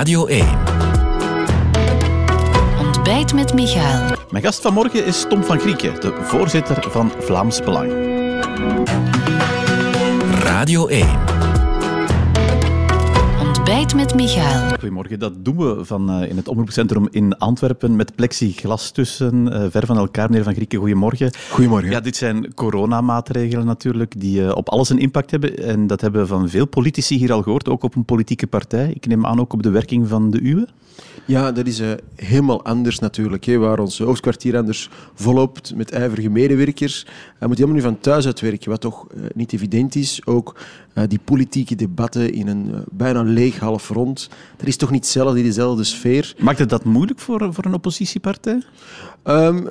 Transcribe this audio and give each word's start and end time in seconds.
Radio 0.00 0.26
1. 0.26 0.46
Ontbijt 2.78 3.34
met 3.34 3.54
Michael. 3.54 4.16
Mijn 4.30 4.44
gast 4.44 4.60
vanmorgen 4.60 5.04
is 5.04 5.24
Tom 5.28 5.44
van 5.44 5.58
Grieken, 5.60 6.00
de 6.00 6.18
voorzitter 6.22 6.90
van 6.90 7.12
Vlaams 7.18 7.60
Belang. 7.60 7.92
Radio 10.42 10.86
1. 10.86 11.39
Ontbijt 13.70 13.94
met 13.94 14.14
Michael. 14.14 14.68
Goedemorgen, 14.68 15.18
dat 15.18 15.44
doen 15.44 15.56
we 15.56 15.84
van, 15.84 16.20
uh, 16.22 16.28
in 16.28 16.36
het 16.36 16.48
omroepcentrum 16.48 17.08
in 17.10 17.38
Antwerpen 17.38 17.96
met 17.96 18.14
plexiglas 18.14 18.90
tussen, 18.90 19.46
uh, 19.46 19.66
ver 19.70 19.86
van 19.86 19.96
elkaar. 19.96 20.28
Meneer 20.28 20.44
Van 20.44 20.54
Grieken, 20.54 20.78
goedemorgen. 20.78 21.30
Goedemorgen. 21.50 21.90
Ja, 21.90 22.00
dit 22.00 22.16
zijn 22.16 22.54
coronamaatregelen 22.54 23.66
natuurlijk, 23.66 24.20
die 24.20 24.40
uh, 24.40 24.52
op 24.54 24.68
alles 24.68 24.88
een 24.88 24.98
impact 24.98 25.30
hebben. 25.30 25.58
En 25.58 25.86
dat 25.86 26.00
hebben 26.00 26.20
we 26.20 26.26
van 26.26 26.48
veel 26.48 26.66
politici 26.66 27.16
hier 27.16 27.32
al 27.32 27.42
gehoord, 27.42 27.68
ook 27.68 27.82
op 27.82 27.94
een 27.94 28.04
politieke 28.04 28.46
partij. 28.46 28.90
Ik 28.94 29.06
neem 29.06 29.26
aan 29.26 29.40
ook 29.40 29.52
op 29.52 29.62
de 29.62 29.70
werking 29.70 30.08
van 30.08 30.30
de 30.30 30.40
uwe. 30.42 30.68
Ja, 31.24 31.52
dat 31.52 31.66
is 31.66 31.80
uh, 31.80 31.90
helemaal 32.16 32.64
anders 32.64 32.98
natuurlijk. 32.98 33.44
Hè, 33.44 33.58
waar 33.58 33.78
ons 33.78 33.98
hoofdkwartier 33.98 34.56
anders 34.56 34.88
volop 35.14 35.58
met 35.74 35.90
ijverige 35.90 36.28
medewerkers. 36.28 37.06
Hij 37.38 37.48
moet 37.48 37.56
helemaal 37.58 37.78
nu 37.78 37.84
van 37.84 38.00
thuis 38.00 38.26
uitwerken, 38.26 38.70
wat 38.70 38.80
toch 38.80 39.06
uh, 39.14 39.22
niet 39.34 39.52
evident 39.52 39.94
is. 39.94 40.20
Ook 40.24 40.56
uh, 40.94 41.04
die 41.08 41.20
politieke 41.24 41.74
debatten 41.74 42.32
in 42.32 42.48
een 42.48 42.84
bijna 42.90 43.22
leeg 43.22 43.59
half 43.60 43.88
rond. 43.88 44.28
Dat 44.56 44.66
is 44.66 44.76
toch 44.76 44.90
niet 44.90 45.04
hetzelfde, 45.04 45.38
in 45.38 45.44
dezelfde 45.44 45.84
sfeer. 45.84 46.34
Maakt 46.38 46.58
het 46.58 46.68
dat 46.68 46.84
moeilijk 46.84 47.18
voor, 47.20 47.54
voor 47.54 47.64
een 47.64 47.74
oppositiepartij? 47.74 48.62
Um, 49.24 49.68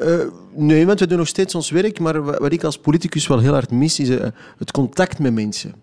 nee, 0.55 0.85
want 0.85 0.99
we 0.99 1.07
doen 1.07 1.17
nog 1.17 1.27
steeds 1.27 1.55
ons 1.55 1.69
werk. 1.69 1.99
Maar 1.99 2.23
wat 2.23 2.51
ik 2.51 2.63
als 2.63 2.77
politicus 2.77 3.27
wel 3.27 3.39
heel 3.39 3.53
hard 3.53 3.71
mis, 3.71 3.99
is 3.99 4.09
het 4.57 4.71
contact 4.71 5.19
met 5.19 5.33
mensen. 5.33 5.73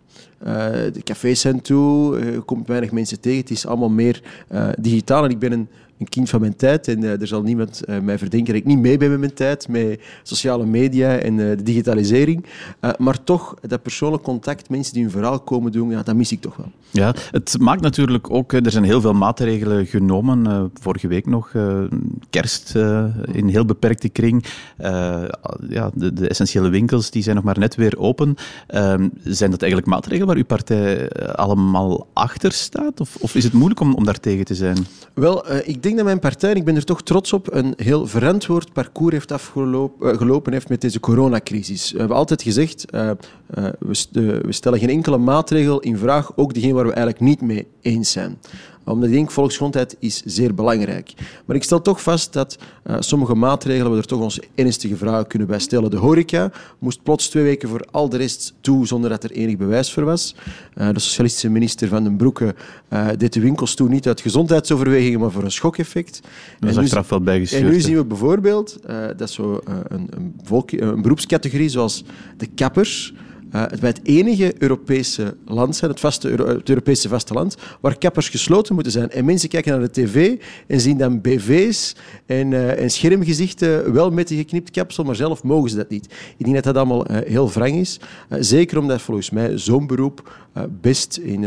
Uh, 0.47 0.53
de 0.93 1.01
cafés 1.05 1.41
zijn 1.41 1.61
toe, 1.61 2.19
er 2.19 2.43
komt 2.43 2.67
weinig 2.67 2.91
mensen 2.91 3.21
tegen. 3.21 3.41
Het 3.41 3.51
is 3.51 3.67
allemaal 3.67 3.89
meer 3.89 4.23
uh, 4.53 4.69
digitaal. 4.79 5.25
En 5.25 5.31
ik 5.31 5.39
ben 5.39 5.53
een, 5.53 5.69
kind 6.09 6.29
van 6.29 6.41
mijn 6.41 6.57
tijd. 6.57 6.89
En 6.89 7.03
er 7.21 7.27
zal 7.27 7.43
niemand 7.43 7.83
mij 8.03 8.19
verdenken 8.19 8.53
dat 8.53 8.63
ik 8.63 8.69
niet 8.69 8.79
mee 8.79 8.97
ben 8.97 9.11
met 9.11 9.19
mijn 9.19 9.35
tijd, 9.35 9.69
met 9.69 10.01
sociale 10.23 10.67
media 10.67 11.17
en 11.17 11.37
de 11.37 11.63
digitalisering. 11.63 12.45
maar 12.99 13.25
toch, 13.25 13.55
dat 13.61 13.83
persoonlijk 13.83 14.23
contact, 14.23 14.71
mensen 14.71 14.93
die 14.93 15.03
hun 15.03 15.11
verhaal 15.11 15.41
komen 15.41 15.73
doen, 15.73 15.91
ja, 15.91 16.03
dat 16.03 16.15
mis 16.15 16.33
ik 16.33 16.41
toch 16.41 16.57
wel. 16.57 16.71
Ja, 16.91 17.15
het 17.31 17.57
maakt 17.59 17.81
natuurlijk 17.81 18.31
ook... 18.31 18.53
Er 18.53 18.71
zijn 18.71 18.85
heel 18.85 19.01
veel 19.01 19.13
maatregelen 19.13 19.87
genomen. 19.87 20.71
vorige 20.81 21.09
week 21.09 21.27
nog 21.27 21.53
kerst 22.31 22.75
in 23.33 23.49
heel 23.49 23.65
beperkte 23.65 24.09
kring. 24.09 24.45
ja, 25.69 25.91
de, 25.95 26.13
de, 26.13 26.29
essentiële 26.29 26.69
winkels 26.69 27.11
die 27.11 27.23
zijn 27.23 27.37
nog 27.37 27.45
maar 27.45 27.59
net 27.59 27.75
weer 27.75 27.99
open. 27.99 28.35
Ehm, 28.67 29.09
zijn 29.25 29.51
dat 29.51 29.63
eigenlijk 29.63 29.91
maatregelen 29.91 30.06
waar 30.07 30.37
uw 30.37 30.45
partij 30.45 31.11
allemaal 31.33 32.07
achter 32.13 32.53
staat? 32.53 33.01
Of, 33.01 33.17
of 33.21 33.35
is 33.35 33.45
het 33.45 33.53
moeilijk 33.53 33.81
om, 33.81 33.95
om 33.95 34.05
daar 34.05 34.21
tegen 34.21 34.45
te 34.45 34.55
zijn? 34.55 34.87
Wel, 35.15 35.53
uh, 35.53 35.69
ik 35.69 35.83
denk 35.83 35.97
dat 35.97 36.05
mijn 36.05 36.19
partij, 36.19 36.51
en 36.51 36.57
ik 36.57 36.65
ben 36.65 36.77
er 36.77 36.85
toch 36.85 37.03
trots 37.03 37.33
op, 37.33 37.55
een 37.55 37.75
heel 37.77 38.07
verantwoord 38.07 38.73
parcours 38.73 39.13
heeft 39.13 39.33
afgelopen 39.33 40.13
uh, 40.13 40.17
gelopen 40.17 40.53
heeft 40.53 40.69
met 40.69 40.81
deze 40.81 41.01
coronacrisis. 41.01 41.93
We 41.93 41.99
hebben 41.99 42.17
altijd 42.17 42.43
gezegd, 42.43 42.85
we, 42.91 44.41
we 44.43 44.53
stellen 44.53 44.79
geen 44.79 44.89
enkele 44.89 45.19
maatregel 45.19 45.81
in 45.81 45.99
vraag, 45.99 46.37
ook 46.37 46.55
diegene 46.55 46.75
waar 46.75 46.87
we 46.87 46.93
eigenlijk 46.93 47.21
niet 47.21 47.41
mee 47.41 47.67
eens 47.81 48.11
zijn 48.13 48.39
omdat 48.93 49.09
ik 49.09 49.15
denk, 49.15 49.31
volksgezondheid 49.31 49.97
is 49.99 50.23
zeer 50.25 50.55
belangrijk. 50.55 51.13
Maar 51.45 51.57
ik 51.57 51.63
stel 51.63 51.83
toch 51.83 52.03
vast 52.03 52.33
dat 52.33 52.59
uh, 52.87 52.97
sommige 53.01 53.35
maatregelen, 53.35 53.93
we 53.93 53.99
er 53.99 54.07
toch 54.07 54.21
onze 54.21 54.43
ernstige 54.55 54.97
vragen 54.97 55.27
kunnen 55.27 55.49
bij 55.49 55.59
stellen. 55.59 55.91
De 55.91 55.97
horeca 55.97 56.51
moest 56.79 57.03
plots 57.03 57.29
twee 57.29 57.43
weken 57.43 57.69
voor 57.69 57.87
al 57.91 58.09
de 58.09 58.17
rest 58.17 58.55
toe, 58.61 58.87
zonder 58.87 59.11
dat 59.11 59.25
er 59.25 59.31
enig 59.31 59.57
bewijs 59.57 59.93
voor 59.93 60.05
was. 60.05 60.35
Uh, 60.75 60.89
de 60.93 60.99
socialistische 60.99 61.51
minister 61.51 61.89
Van 61.89 62.03
den 62.03 62.17
Broeke 62.17 62.55
uh, 62.93 63.09
deed 63.19 63.33
de 63.33 63.41
winkels 63.41 63.75
toe 63.75 63.89
niet 63.89 64.07
uit 64.07 64.21
gezondheidsoverwegingen, 64.21 65.21
maar 65.21 65.31
voor 65.31 65.45
een 65.45 65.51
schokeffect. 65.51 66.21
Dat 66.59 66.71
is 66.71 66.77
achteraf 66.77 67.09
wel 67.09 67.21
bijgestuurd. 67.21 67.63
En 67.63 67.71
nu 67.71 67.81
zien 67.81 67.97
we 67.97 68.05
bijvoorbeeld 68.05 68.79
dat 69.17 69.31
zo 69.31 69.61
een, 69.65 70.09
een, 70.11 70.35
volk, 70.43 70.71
een 70.71 71.03
beroepscategorie 71.03 71.69
zoals 71.69 72.05
de 72.37 72.47
kappers 72.47 73.15
uh, 73.57 73.79
wij 73.81 73.91
het 73.91 74.01
enige 74.03 74.55
Europese 74.59 75.37
land 75.45 75.77
zijn, 75.77 75.91
het, 75.91 76.01
vaste 76.01 76.29
Euro 76.29 76.47
het 76.47 76.69
Europese 76.69 77.09
vasteland, 77.09 77.57
waar 77.81 77.99
kappers 77.99 78.29
gesloten 78.29 78.75
moeten 78.75 78.93
zijn. 78.93 79.11
En 79.11 79.25
mensen 79.25 79.49
kijken 79.49 79.73
naar 79.73 79.81
de 79.81 80.03
tv 80.03 80.41
en 80.67 80.81
zien 80.81 80.99
dan 80.99 81.21
BV's 81.21 81.97
en, 82.27 82.51
uh, 82.51 82.81
en 82.81 82.91
schermgezichten, 82.91 83.93
wel 83.93 84.11
met 84.11 84.31
een 84.31 84.37
geknipt 84.37 84.71
kapsel, 84.71 85.05
maar 85.05 85.17
zelf 85.17 85.43
mogen 85.43 85.71
ze 85.71 85.77
dat 85.77 85.89
niet. 85.89 86.05
Ik 86.37 86.45
denk 86.45 86.55
dat 86.55 86.65
dat 86.65 86.77
allemaal 86.77 87.11
uh, 87.11 87.17
heel 87.27 87.51
wrang 87.51 87.75
is. 87.75 88.01
zeker 88.29 88.79
omdat 88.79 89.03
volgens 89.03 89.31
mij 89.31 89.59
zo'n 89.59 89.87
beroep 89.87 90.46
best 90.81 91.17
in 91.17 91.47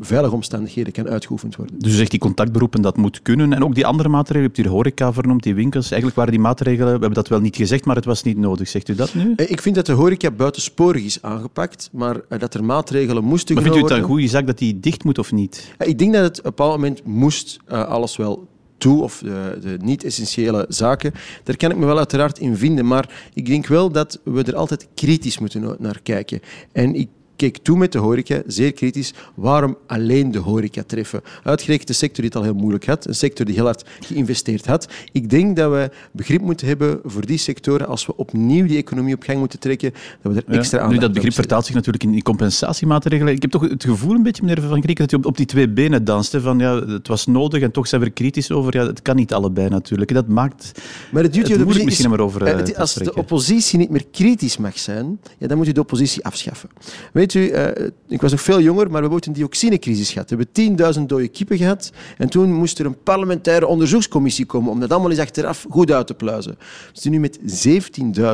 veilige 0.00 0.34
omstandigheden 0.34 0.92
kan 0.92 1.08
uitgeoefend 1.08 1.56
worden. 1.56 1.78
Dus 1.78 1.92
u 1.92 1.94
zegt 1.94 2.10
die 2.10 2.20
contactberoepen, 2.20 2.82
dat 2.82 2.96
moet 2.96 3.22
kunnen. 3.22 3.52
En 3.52 3.64
ook 3.64 3.74
die 3.74 3.86
andere 3.86 4.08
maatregelen, 4.08 4.40
u 4.42 4.44
hebt 4.44 4.56
hier 4.56 4.66
de 4.66 4.72
horeca 4.72 5.12
vernoemd, 5.12 5.42
die 5.42 5.54
winkels. 5.54 5.84
Eigenlijk 5.84 6.16
waren 6.16 6.32
die 6.32 6.40
maatregelen, 6.40 6.84
we 6.84 6.90
hebben 6.90 7.12
dat 7.12 7.28
wel 7.28 7.40
niet 7.40 7.56
gezegd, 7.56 7.84
maar 7.84 7.96
het 7.96 8.04
was 8.04 8.22
niet 8.22 8.36
nodig. 8.36 8.68
Zegt 8.68 8.88
u 8.88 8.94
dat 8.94 9.14
nu? 9.14 9.32
Ik 9.36 9.60
vind 9.60 9.74
dat 9.74 9.86
de 9.86 9.92
horeca 9.92 10.30
buitensporig 10.30 11.04
is 11.04 11.22
aangepakt 11.22 11.88
maar 11.92 12.20
dat 12.28 12.54
er 12.54 12.64
maatregelen 12.64 13.24
moesten 13.24 13.54
maar 13.54 13.64
genomen 13.64 13.80
worden. 13.80 13.80
Maar 13.80 13.80
vindt 13.80 13.90
u 13.90 13.94
het 13.94 14.02
een 14.02 14.08
goede 14.08 14.28
zaak 14.28 14.46
dat 14.46 14.58
die 14.58 14.80
dicht 14.80 15.04
moet 15.04 15.18
of 15.18 15.32
niet? 15.32 15.74
Ik 15.78 15.98
denk 15.98 16.12
dat 16.12 16.22
het 16.22 16.38
op 16.38 16.44
een 16.44 16.50
bepaald 16.50 16.72
moment 16.72 17.04
moest 17.04 17.58
alles 17.68 18.16
wel 18.16 18.48
toe, 18.78 19.02
of 19.02 19.18
de, 19.18 19.58
de 19.62 19.78
niet-essentiële 19.82 20.64
zaken. 20.68 21.12
Daar 21.44 21.56
kan 21.56 21.70
ik 21.70 21.76
me 21.76 21.86
wel 21.86 21.98
uiteraard 21.98 22.38
in 22.38 22.56
vinden, 22.56 22.86
maar 22.86 23.30
ik 23.34 23.46
denk 23.46 23.66
wel 23.66 23.90
dat 23.90 24.20
we 24.24 24.42
er 24.42 24.56
altijd 24.56 24.88
kritisch 24.94 25.38
moeten 25.38 25.76
naar 25.78 26.00
kijken. 26.02 26.40
En 26.72 26.94
ik 26.94 27.08
keek 27.40 27.58
toe 27.58 27.76
met 27.76 27.92
de 27.92 27.98
horeca, 27.98 28.42
zeer 28.46 28.72
kritisch, 28.72 29.14
waarom 29.34 29.76
alleen 29.86 30.30
de 30.30 30.38
horeca 30.38 30.82
treffen. 30.86 31.20
Uitgerekend 31.42 31.88
de 31.88 31.94
sector 31.94 32.16
die 32.16 32.24
het 32.24 32.36
al 32.36 32.42
heel 32.42 32.54
moeilijk 32.54 32.86
had, 32.86 33.06
een 33.06 33.14
sector 33.14 33.46
die 33.46 33.54
heel 33.54 33.64
hard 33.64 33.84
geïnvesteerd 34.00 34.66
had. 34.66 34.88
Ik 35.12 35.30
denk 35.30 35.56
dat 35.56 35.70
we 35.70 35.90
begrip 36.12 36.40
moeten 36.40 36.66
hebben 36.66 37.00
voor 37.04 37.26
die 37.26 37.38
sectoren 37.38 37.86
als 37.86 38.06
we 38.06 38.16
opnieuw 38.16 38.66
die 38.66 38.76
economie 38.76 39.14
op 39.14 39.22
gang 39.22 39.38
moeten 39.38 39.58
trekken, 39.58 39.92
dat 40.22 40.32
we 40.32 40.42
er 40.46 40.56
extra 40.56 40.78
ja, 40.78 40.84
aan 40.84 40.90
Nu, 40.90 40.98
dat 40.98 41.12
begrip 41.12 41.32
vertaalt 41.32 41.66
zich 41.66 41.74
natuurlijk 41.74 42.04
in 42.04 42.22
compensatiemaatregelen. 42.22 43.34
Ik 43.34 43.42
heb 43.42 43.50
toch 43.50 43.68
het 43.68 43.84
gevoel 43.84 44.14
een 44.14 44.22
beetje, 44.22 44.42
meneer 44.42 44.62
Van 44.68 44.82
Grieken, 44.82 45.06
dat 45.06 45.12
u 45.12 45.16
op, 45.16 45.26
op 45.26 45.36
die 45.36 45.46
twee 45.46 45.68
benen 45.68 46.04
danst. 46.04 46.32
Hè, 46.32 46.40
van, 46.40 46.58
ja, 46.58 46.86
het 46.86 47.08
was 47.08 47.26
nodig 47.26 47.62
en 47.62 47.70
toch 47.70 47.86
zijn 47.86 48.00
we 48.00 48.06
er 48.06 48.12
kritisch 48.12 48.50
over. 48.50 48.76
Ja, 48.76 48.86
het 48.86 49.02
kan 49.02 49.16
niet 49.16 49.32
allebei 49.32 49.68
natuurlijk. 49.68 50.14
Dat 50.14 50.28
maakt 50.28 50.80
maar 51.12 51.22
het, 51.22 51.36
het 51.36 51.62
moeilijk 51.62 51.84
misschien 51.84 52.10
maar 52.10 52.20
over 52.20 52.68
uh, 52.68 52.78
Als 52.78 52.94
de 52.94 53.14
oppositie 53.14 53.78
niet 53.78 53.90
meer 53.90 54.04
kritisch 54.10 54.56
mag 54.56 54.78
zijn, 54.78 55.20
ja, 55.38 55.46
dan 55.46 55.56
moet 55.56 55.68
u 55.68 55.72
de 55.72 55.80
oppositie 55.80 56.24
afschaffen. 56.24 56.68
Weet 57.12 57.29
Uh, 57.34 57.66
ik 58.08 58.20
was 58.20 58.30
nog 58.30 58.40
veel 58.40 58.60
jonger, 58.60 58.90
maar 58.90 59.02
we 59.02 59.08
hebben 59.08 59.28
een 59.28 59.32
dioxinecrisis 59.32 60.10
gehad. 60.12 60.30
We 60.30 60.36
hebben 60.36 60.94
10.000 61.00 61.06
dode 61.06 61.28
kippen 61.28 61.56
gehad. 61.56 61.92
En 62.18 62.28
toen 62.28 62.52
moest 62.52 62.78
er 62.78 62.86
een 62.86 63.02
parlementaire 63.02 63.66
onderzoekscommissie 63.66 64.46
komen 64.46 64.70
om 64.70 64.80
dat 64.80 64.90
allemaal 64.90 65.10
eens 65.10 65.20
achteraf 65.20 65.66
goed 65.70 65.90
uit 65.90 66.06
te 66.06 66.14
pluizen. 66.14 66.54
We 66.58 66.66
zitten 66.92 67.10
nu 67.10 67.20
met 67.20 67.38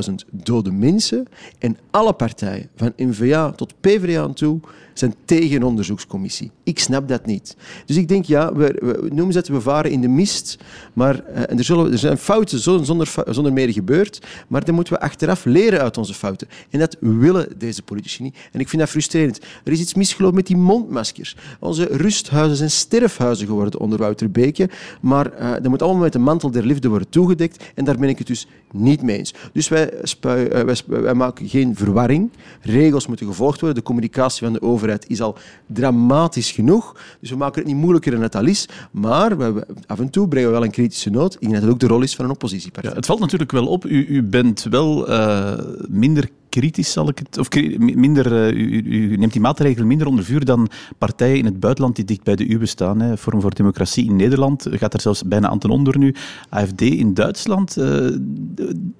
17.000 0.08 0.14
dode 0.30 0.70
mensen. 0.70 1.26
En 1.58 1.76
alle 1.90 2.12
partijen, 2.12 2.68
van 2.76 2.92
NVA 2.96 3.50
tot 3.50 3.74
PvdA 3.80 4.22
aan 4.22 4.34
toe, 4.34 4.60
zijn 4.98 5.14
tegen 5.24 5.56
een 5.56 5.62
onderzoekscommissie. 5.62 6.50
Ik 6.62 6.78
snap 6.78 7.08
dat 7.08 7.26
niet. 7.26 7.56
Dus 7.86 7.96
ik 7.96 8.08
denk, 8.08 8.24
ja, 8.24 8.54
we, 8.54 8.76
we 8.80 9.08
noemen 9.12 9.34
dat 9.34 9.48
we 9.48 9.60
varen 9.60 9.90
in 9.90 10.00
de 10.00 10.08
mist. 10.08 10.58
Maar 10.92 11.14
uh, 11.14 11.50
en 11.50 11.58
er, 11.58 11.64
zullen, 11.64 11.92
er 11.92 11.98
zijn 11.98 12.18
fouten 12.18 12.58
zonder, 12.58 13.14
zonder 13.28 13.52
meer 13.52 13.72
gebeurd. 13.72 14.26
Maar 14.48 14.64
dan 14.64 14.74
moeten 14.74 14.92
we 14.92 15.00
achteraf 15.00 15.44
leren 15.44 15.80
uit 15.80 15.98
onze 15.98 16.14
fouten. 16.14 16.48
En 16.70 16.78
dat 16.78 16.96
willen 17.00 17.48
deze 17.58 17.82
politici 17.82 18.22
niet. 18.22 18.36
En 18.52 18.60
ik 18.60 18.68
vind 18.68 18.82
dat 18.82 18.90
frustrerend. 18.90 19.40
Er 19.64 19.72
is 19.72 19.80
iets 19.80 19.94
misgelopen 19.94 20.36
met 20.36 20.46
die 20.46 20.56
mondmaskers. 20.56 21.36
Onze 21.60 21.88
rusthuizen 21.90 22.56
zijn 22.56 22.70
sterfhuizen 22.70 23.46
geworden 23.46 23.80
onder 23.80 23.98
Wouter 23.98 24.30
Beke. 24.30 24.68
Maar 25.00 25.32
uh, 25.40 25.52
dat 25.52 25.68
moet 25.68 25.82
allemaal 25.82 26.02
met 26.02 26.12
de 26.12 26.18
mantel 26.18 26.50
der 26.50 26.66
liefde 26.66 26.88
worden 26.88 27.08
toegedekt. 27.08 27.64
En 27.74 27.84
daar 27.84 27.98
ben 27.98 28.08
ik 28.08 28.18
het 28.18 28.26
dus 28.26 28.46
niet 28.72 29.02
mee 29.02 29.18
eens. 29.18 29.34
Dus 29.52 29.68
wij, 29.68 29.92
uh, 29.92 30.62
wij, 30.62 30.76
wij 30.86 31.14
maken 31.14 31.48
geen 31.48 31.76
verwarring. 31.76 32.30
Regels 32.60 33.06
moeten 33.06 33.26
gevolgd 33.26 33.60
worden. 33.60 33.78
De 33.78 33.84
communicatie 33.84 34.44
van 34.44 34.52
de 34.52 34.62
overheid 34.62 34.84
is 35.06 35.20
al 35.20 35.38
dramatisch 35.66 36.50
genoeg. 36.50 36.96
Dus 37.20 37.30
we 37.30 37.36
maken 37.36 37.62
het 37.62 37.70
niet 37.70 37.80
moeilijker 37.80 38.12
dan 38.12 38.22
het 38.22 38.34
al 38.34 38.46
is. 38.46 38.68
Maar 38.90 39.38
we, 39.38 39.66
af 39.86 39.98
en 39.98 40.10
toe 40.10 40.28
brengen 40.28 40.48
we 40.48 40.54
wel 40.54 40.64
een 40.64 40.70
kritische 40.70 41.10
noot. 41.10 41.34
Ik 41.34 41.40
denk 41.40 41.52
dat 41.52 41.62
het 41.62 41.70
ook 41.70 41.80
de 41.80 41.86
rol 41.86 42.02
is 42.02 42.14
van 42.14 42.24
een 42.24 42.30
oppositiepartij. 42.30 42.90
Ja, 42.90 42.96
het 42.96 43.06
valt 43.06 43.20
natuurlijk 43.20 43.52
wel 43.52 43.66
op. 43.66 43.84
U, 43.84 44.06
u 44.06 44.22
bent 44.22 44.62
wel 44.62 45.10
uh, 45.10 45.58
minder 45.88 46.28
kritisch, 46.60 46.92
zal 46.92 47.08
ik 47.08 47.18
het. 47.18 47.38
Of 47.38 47.48
minder, 47.78 48.32
uh, 48.32 48.60
u, 48.60 48.82
u, 48.84 49.16
neemt 49.16 49.32
die 49.32 49.40
maatregelen 49.40 49.86
minder 49.86 50.06
onder 50.06 50.24
vuur 50.24 50.44
dan 50.44 50.68
partijen 50.98 51.38
in 51.38 51.44
het 51.44 51.60
buitenland 51.60 51.96
die 51.96 52.04
dicht 52.04 52.22
bij 52.22 52.36
de 52.36 52.50
uwe 52.50 52.66
staan. 52.66 53.00
Hè. 53.00 53.16
Forum 53.16 53.40
voor 53.40 53.54
Democratie 53.54 54.04
in 54.04 54.16
Nederland 54.16 54.66
gaat 54.70 54.94
er 54.94 55.00
zelfs 55.00 55.22
bijna 55.22 55.48
aan 55.48 55.58
ten 55.58 55.70
onder 55.70 55.98
nu. 55.98 56.14
AFD 56.48 56.80
in 56.80 57.14
Duitsland. 57.14 57.76
Uh, 57.78 58.16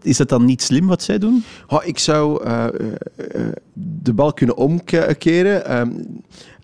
is 0.02 0.16
dat 0.16 0.28
dan 0.28 0.44
niet 0.44 0.62
slim 0.62 0.86
wat 0.86 1.02
zij 1.02 1.18
doen? 1.18 1.44
Oh, 1.66 1.84
ik 1.84 1.98
zou 1.98 2.44
de 4.02 4.12
bal 4.14 4.32
kunnen 4.32 4.56
omkeren. 4.56 5.66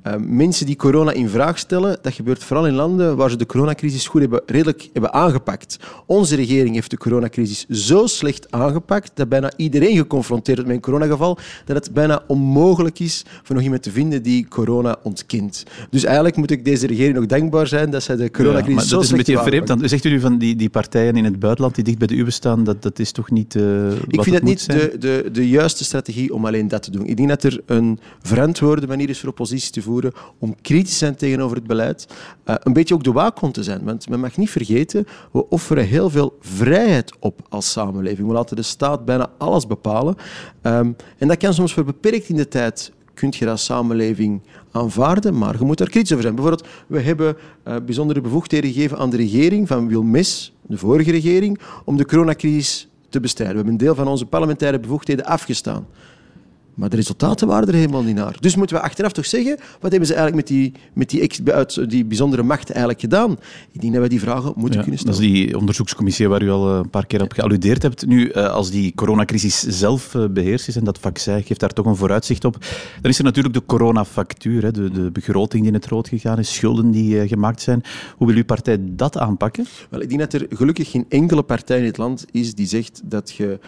Uh, 0.07 0.15
mensen 0.19 0.67
die 0.67 0.77
corona 0.77 1.13
in 1.13 1.29
vraag 1.29 1.59
stellen, 1.59 1.99
dat 2.03 2.15
gebeurt 2.15 2.45
vooral 2.45 2.67
in 2.67 2.75
landen 2.75 3.17
waar 3.17 3.31
ze 3.31 3.37
de 3.37 3.47
coronacrisis 3.47 4.07
goed 4.07 4.21
hebben, 4.21 4.43
redelijk 4.47 4.89
hebben 4.93 5.13
aangepakt. 5.13 5.77
Onze 6.07 6.37
regering 6.37 6.75
heeft 6.75 6.91
de 6.91 6.97
coronacrisis 6.97 7.67
zo 7.69 8.07
slecht 8.07 8.51
aangepakt 8.51 9.11
dat 9.15 9.29
bijna 9.29 9.53
iedereen 9.57 9.97
geconfronteerd 9.97 10.57
wordt 10.57 10.73
met 10.73 10.77
een 10.77 10.93
coronageval, 10.93 11.39
dat 11.65 11.77
het 11.77 11.93
bijna 11.93 12.23
onmogelijk 12.27 12.99
is 12.99 13.25
voor 13.43 13.55
nog 13.55 13.65
iemand 13.65 13.83
te 13.83 13.91
vinden 13.91 14.23
die 14.23 14.49
corona 14.49 14.97
ontkent. 15.03 15.63
Dus 15.91 16.05
eigenlijk 16.05 16.37
moet 16.37 16.51
ik 16.51 16.65
deze 16.65 16.87
regering 16.87 17.15
nog 17.15 17.27
dankbaar 17.27 17.67
zijn 17.67 17.91
dat 17.91 18.03
zij 18.03 18.17
de 18.17 18.31
coronacrisis 18.31 18.69
ja, 18.69 18.75
maar 18.75 18.85
zo 18.85 18.95
dat 18.95 19.05
is 19.05 19.11
een 19.11 19.17
beetje 19.17 19.39
vreemd. 19.39 19.91
Zegt 19.91 20.05
u 20.05 20.21
van 20.21 20.39
die, 20.39 20.57
die 20.57 20.71
partijen 20.71 21.17
in 21.17 21.25
het 21.25 21.39
buitenland 21.39 21.75
die 21.75 21.85
dicht 21.85 21.99
bij 21.99 22.07
de 22.07 22.17
uwe 22.17 22.31
staan, 22.31 22.65
dat, 22.65 22.83
dat 22.83 22.99
is 22.99 23.13
toch 23.13 23.31
niet 23.31 23.55
uh, 23.55 23.93
Ik 23.93 24.23
vind 24.23 24.35
het, 24.35 24.45
niet 24.45 24.67
de, 24.67 24.97
de, 24.99 25.29
de 25.33 25.49
juiste 25.49 25.85
strategie 25.85 26.35
om 26.35 26.47
alleen 26.47 26.69
dat 26.69 26.83
te 26.83 26.91
doen. 26.91 27.07
Ik 27.07 27.17
denk 27.17 27.29
dat 27.29 27.43
er 27.43 27.61
een 27.67 27.99
verantwoorde 28.23 28.87
manier 28.87 29.09
is 29.09 29.21
voor 29.21 29.29
oppositie 29.29 29.71
te 29.71 29.83
voeren 29.83 29.91
om 30.39 30.55
kritisch 30.61 30.99
zijn 30.99 31.17
tegenover 31.17 31.57
het 31.57 31.67
beleid. 31.67 32.07
Uh, 32.45 32.55
een 32.59 32.73
beetje 32.73 32.95
ook 32.95 33.05
de 33.05 33.13
waakhond 33.13 33.55
te 33.55 33.63
zijn. 33.63 33.85
Want 33.85 34.09
men 34.09 34.21
mag 34.21 34.37
niet 34.37 34.51
vergeten, 34.51 35.07
we 35.33 35.49
offeren 35.49 35.85
heel 35.85 36.11
veel 36.11 36.37
vrijheid 36.41 37.13
op 37.19 37.41
als 37.49 37.71
samenleving. 37.71 38.29
We 38.29 38.35
laten 38.35 38.57
de 38.57 38.63
staat 38.63 39.05
bijna 39.05 39.31
alles 39.39 39.67
bepalen. 39.67 40.17
Um, 40.63 40.97
en 41.19 41.29
dat 41.29 41.37
kan 41.37 41.55
soms 41.55 41.73
voor 41.73 41.85
beperkt 41.85 42.29
in 42.29 42.37
de 42.37 42.49
tijd 42.49 42.93
kun 43.15 43.33
je 43.39 43.45
dat 43.45 43.61
samenleving 43.61 44.43
aanvaarden, 44.71 45.39
maar 45.39 45.59
je 45.59 45.65
moet 45.65 45.79
daar 45.79 45.89
kritisch 45.89 46.11
over 46.11 46.23
zijn. 46.23 46.35
Bijvoorbeeld, 46.35 46.69
we 46.87 47.01
hebben 47.01 47.37
uh, 47.69 47.77
bijzondere 47.85 48.21
bevoegdheden 48.21 48.73
gegeven 48.73 48.99
aan 48.99 49.11
de 49.11 49.17
regering 49.17 49.69
van 49.69 49.89
Wilmes, 49.89 50.55
de 50.67 50.79
vorige 50.79 51.11
regering, 51.11 51.61
om 51.85 51.97
de 51.97 52.07
coronacrisis 52.07 52.89
te 53.09 53.21
bestrijden. 53.21 53.57
We 53.57 53.63
hebben 53.63 53.81
een 53.81 53.87
deel 53.87 54.05
van 54.05 54.13
onze 54.13 54.27
parlementaire 54.27 54.81
bevoegdheden 54.81 55.25
afgestaan. 55.25 55.87
Maar 56.75 56.89
de 56.89 56.97
resultaten 56.97 57.47
waren 57.49 57.69
er 57.69 57.75
helemaal 57.75 58.03
niet 58.03 58.15
naar. 58.15 58.37
Dus 58.41 58.57
moeten 58.57 58.77
we 58.77 58.83
achteraf 58.83 59.13
toch 59.13 59.27
zeggen, 59.27 59.57
wat 59.81 59.91
hebben 59.91 60.09
ze 60.09 60.15
eigenlijk 60.15 60.49
met 60.49 60.59
die, 60.59 60.73
met 60.93 61.11
die, 61.11 61.53
uit 61.53 61.91
die 61.91 62.05
bijzondere 62.05 62.43
macht 62.43 62.71
eigenlijk 62.71 63.01
gedaan? 63.01 63.39
Ik 63.73 63.81
denk 63.81 63.93
dat 63.93 64.03
we 64.03 64.09
die 64.09 64.21
vragen 64.21 64.53
moeten 64.57 64.81
kunnen 64.81 64.99
stellen. 64.99 65.19
Dat 65.19 65.29
is 65.29 65.33
die 65.33 65.59
onderzoekscommissie 65.59 66.29
waar 66.29 66.43
u 66.43 66.51
al 66.51 66.71
eh, 66.71 66.77
een 66.77 66.91
paar 66.91 67.07
keer 67.07 67.23
op 67.23 67.33
gealludeerd 67.33 67.83
hebt. 67.83 68.07
Nu, 68.07 68.29
eh, 68.29 68.51
als 68.51 68.71
die 68.71 68.95
coronacrisis 68.95 69.61
zelf 69.61 70.15
eh, 70.15 70.25
beheerst 70.31 70.69
is 70.69 70.77
en 70.77 70.85
dat 70.85 70.99
vaccin 70.99 71.43
geeft 71.43 71.61
daar 71.61 71.73
toch 71.73 71.87
een 71.87 71.97
vooruitzicht 71.97 72.45
op, 72.45 72.57
dan 73.01 73.11
is 73.11 73.19
er 73.19 73.25
natuurlijk 73.25 73.55
de 73.55 73.65
coronafactuur, 73.67 74.73
de, 74.73 74.91
de 74.91 75.11
begroting 75.11 75.63
die 75.63 75.73
in 75.73 75.79
het 75.79 75.87
rood 75.87 76.09
gegaan 76.09 76.39
is, 76.39 76.55
schulden 76.55 76.91
die 76.91 77.29
gemaakt 77.29 77.61
zijn. 77.61 77.83
Hoe 78.17 78.27
wil 78.27 78.37
uw 78.37 78.45
partij 78.45 78.79
dat 78.81 79.19
aanpakken? 79.19 79.67
Wel, 79.91 80.01
ik 80.01 80.09
denk 80.09 80.21
dat 80.21 80.33
er 80.33 80.47
gelukkig 80.51 80.91
geen 80.91 81.07
enkele 81.09 81.43
partij 81.43 81.79
in 81.79 81.85
het 81.85 81.97
land 81.97 82.27
is 82.31 82.55
die 82.55 82.67
zegt 82.67 83.01
dat 83.05 83.31
je 83.31 83.59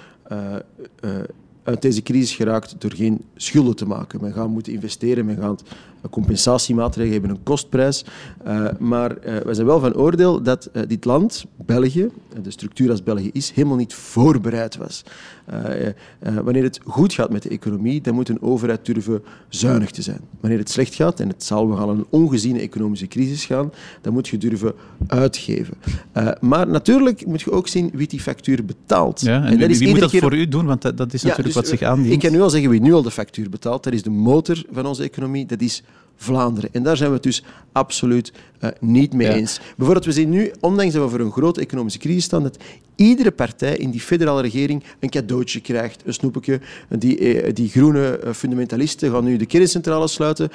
uit 1.65 1.83
deze 1.83 2.03
crisis 2.03 2.35
geraakt 2.37 2.75
door 2.79 2.93
geen 2.93 3.25
schulden 3.37 3.77
te 3.77 3.87
maken. 3.87 4.21
Men 4.21 4.33
gaat 4.33 4.49
moeten 4.49 4.73
investeren, 4.73 5.27
men 5.27 5.37
gaat 5.37 5.63
compensatiemaatregelen 6.11 7.21
hebben 7.21 7.31
een 7.31 7.43
kostprijs. 7.43 8.05
Uh, 8.47 8.67
maar 8.79 9.11
uh, 9.11 9.37
wij 9.39 9.55
zijn 9.55 9.67
wel 9.67 9.81
van 9.81 9.95
oordeel 9.95 10.43
dat 10.43 10.71
uh, 10.73 10.83
dit 10.89 11.05
land, 11.05 11.45
België, 11.67 12.09
de 12.43 12.51
structuur 12.51 12.91
als 12.91 13.03
België 13.03 13.31
is, 13.33 13.51
helemaal 13.51 13.77
niet 13.77 13.95
voorbereid 13.95 14.77
was. 14.77 15.03
wanneer 16.45 16.63
het 16.63 16.81
goed 16.85 17.13
gaat 17.13 17.31
met 17.31 17.43
de 17.43 17.49
economie, 17.49 18.01
dan 18.01 18.15
moet 18.15 18.29
een 18.29 18.43
overheid 18.43 18.87
durven 18.87 19.23
zuinig 19.49 19.91
te 19.91 20.03
zijn. 20.03 20.21
Wanneer 20.41 20.59
het 20.59 20.71
slecht 20.71 20.95
gaat, 20.95 21.21
en 21.21 21.29
het 21.29 21.45
zal 21.45 21.71
we 21.71 21.77
gaan 21.77 21.89
een 21.89 22.07
ongeziene 22.09 22.61
economische 22.61 23.07
crisis 23.07 23.45
gaan, 23.45 23.73
dan 24.01 24.13
moet 24.13 24.29
je 24.29 24.39
durven 24.39 24.73
uitgeven. 25.07 25.77
maar 26.41 26.69
natuurlijk 26.69 27.27
moet 27.27 27.41
je 27.41 27.53
ook 27.53 27.69
zien 27.69 27.91
wie 27.93 28.09
die 28.09 28.21
factuur 28.21 28.65
betaalt. 28.65 29.21
Ja, 29.21 29.45
en, 29.45 29.61
en 29.61 29.69
wie, 29.69 29.79
wie 29.79 29.89
moet 29.89 30.01
dat 30.01 30.11
keer... 30.11 30.21
voor 30.21 30.35
u 30.35 30.49
doen? 30.49 30.67
Want 30.67 30.83
dat, 30.83 30.97
dat 30.97 31.13
is 31.13 31.23
natuurlijk 31.23 31.55
dus, 31.55 31.57
wat 31.57 31.69
zich 31.69 31.83
aandient. 31.83 32.13
Ik 32.15 32.21
kan 32.21 32.33
nu 32.33 32.41
al 32.41 32.51
zeggen 32.51 32.71
wie 32.71 32.81
nu 32.81 32.93
al 32.93 33.03
de 33.03 33.11
factuur 33.11 33.51
betaalt. 33.51 33.85
Dat 33.85 33.93
is 33.93 34.03
de 34.03 34.11
motor 34.11 34.63
van 34.73 34.87
onze 34.87 35.03
economie. 35.03 35.47
Dat 35.47 35.61
is 35.61 35.83
Vlaanderen. 36.17 36.71
En 36.73 36.83
daar 36.83 36.97
zijn 36.97 37.09
we 37.09 37.15
het 37.15 37.25
dus 37.25 37.45
absoluut 37.73 38.33
uh, 38.61 38.71
niet 38.81 39.13
mee 39.13 39.29
eens. 39.29 39.61
Bijvoorbeeld, 39.77 40.07
we 40.07 40.13
zien 40.13 40.31
nu, 40.31 40.53
ondanks 40.61 40.93
dat 40.93 41.03
we 41.03 41.11
voor 41.11 41.21
een 41.21 41.33
grote 41.33 41.61
economische 41.61 41.99
crisis 41.99 42.25
staan, 42.25 42.43
dat 42.43 42.59
iedere 42.97 43.31
partij 43.31 43.77
in 43.77 43.91
die 43.91 44.01
federale 44.01 44.43
regering 44.43 44.85
een 45.01 45.11
cadeautje 45.11 45.61
krijgt, 45.61 46.03
een 46.05 46.15
snoepje. 46.15 46.61
Die, 46.89 47.19
eh, 47.19 47.55
die 47.55 47.69
groene 47.69 48.19
eh, 48.19 48.33
fundamentalisten 48.33 49.11
gaan 49.11 49.25
nu 49.25 49.37
de 49.37 49.47
kerncentrales 49.47 50.13
sluiten 50.13 50.51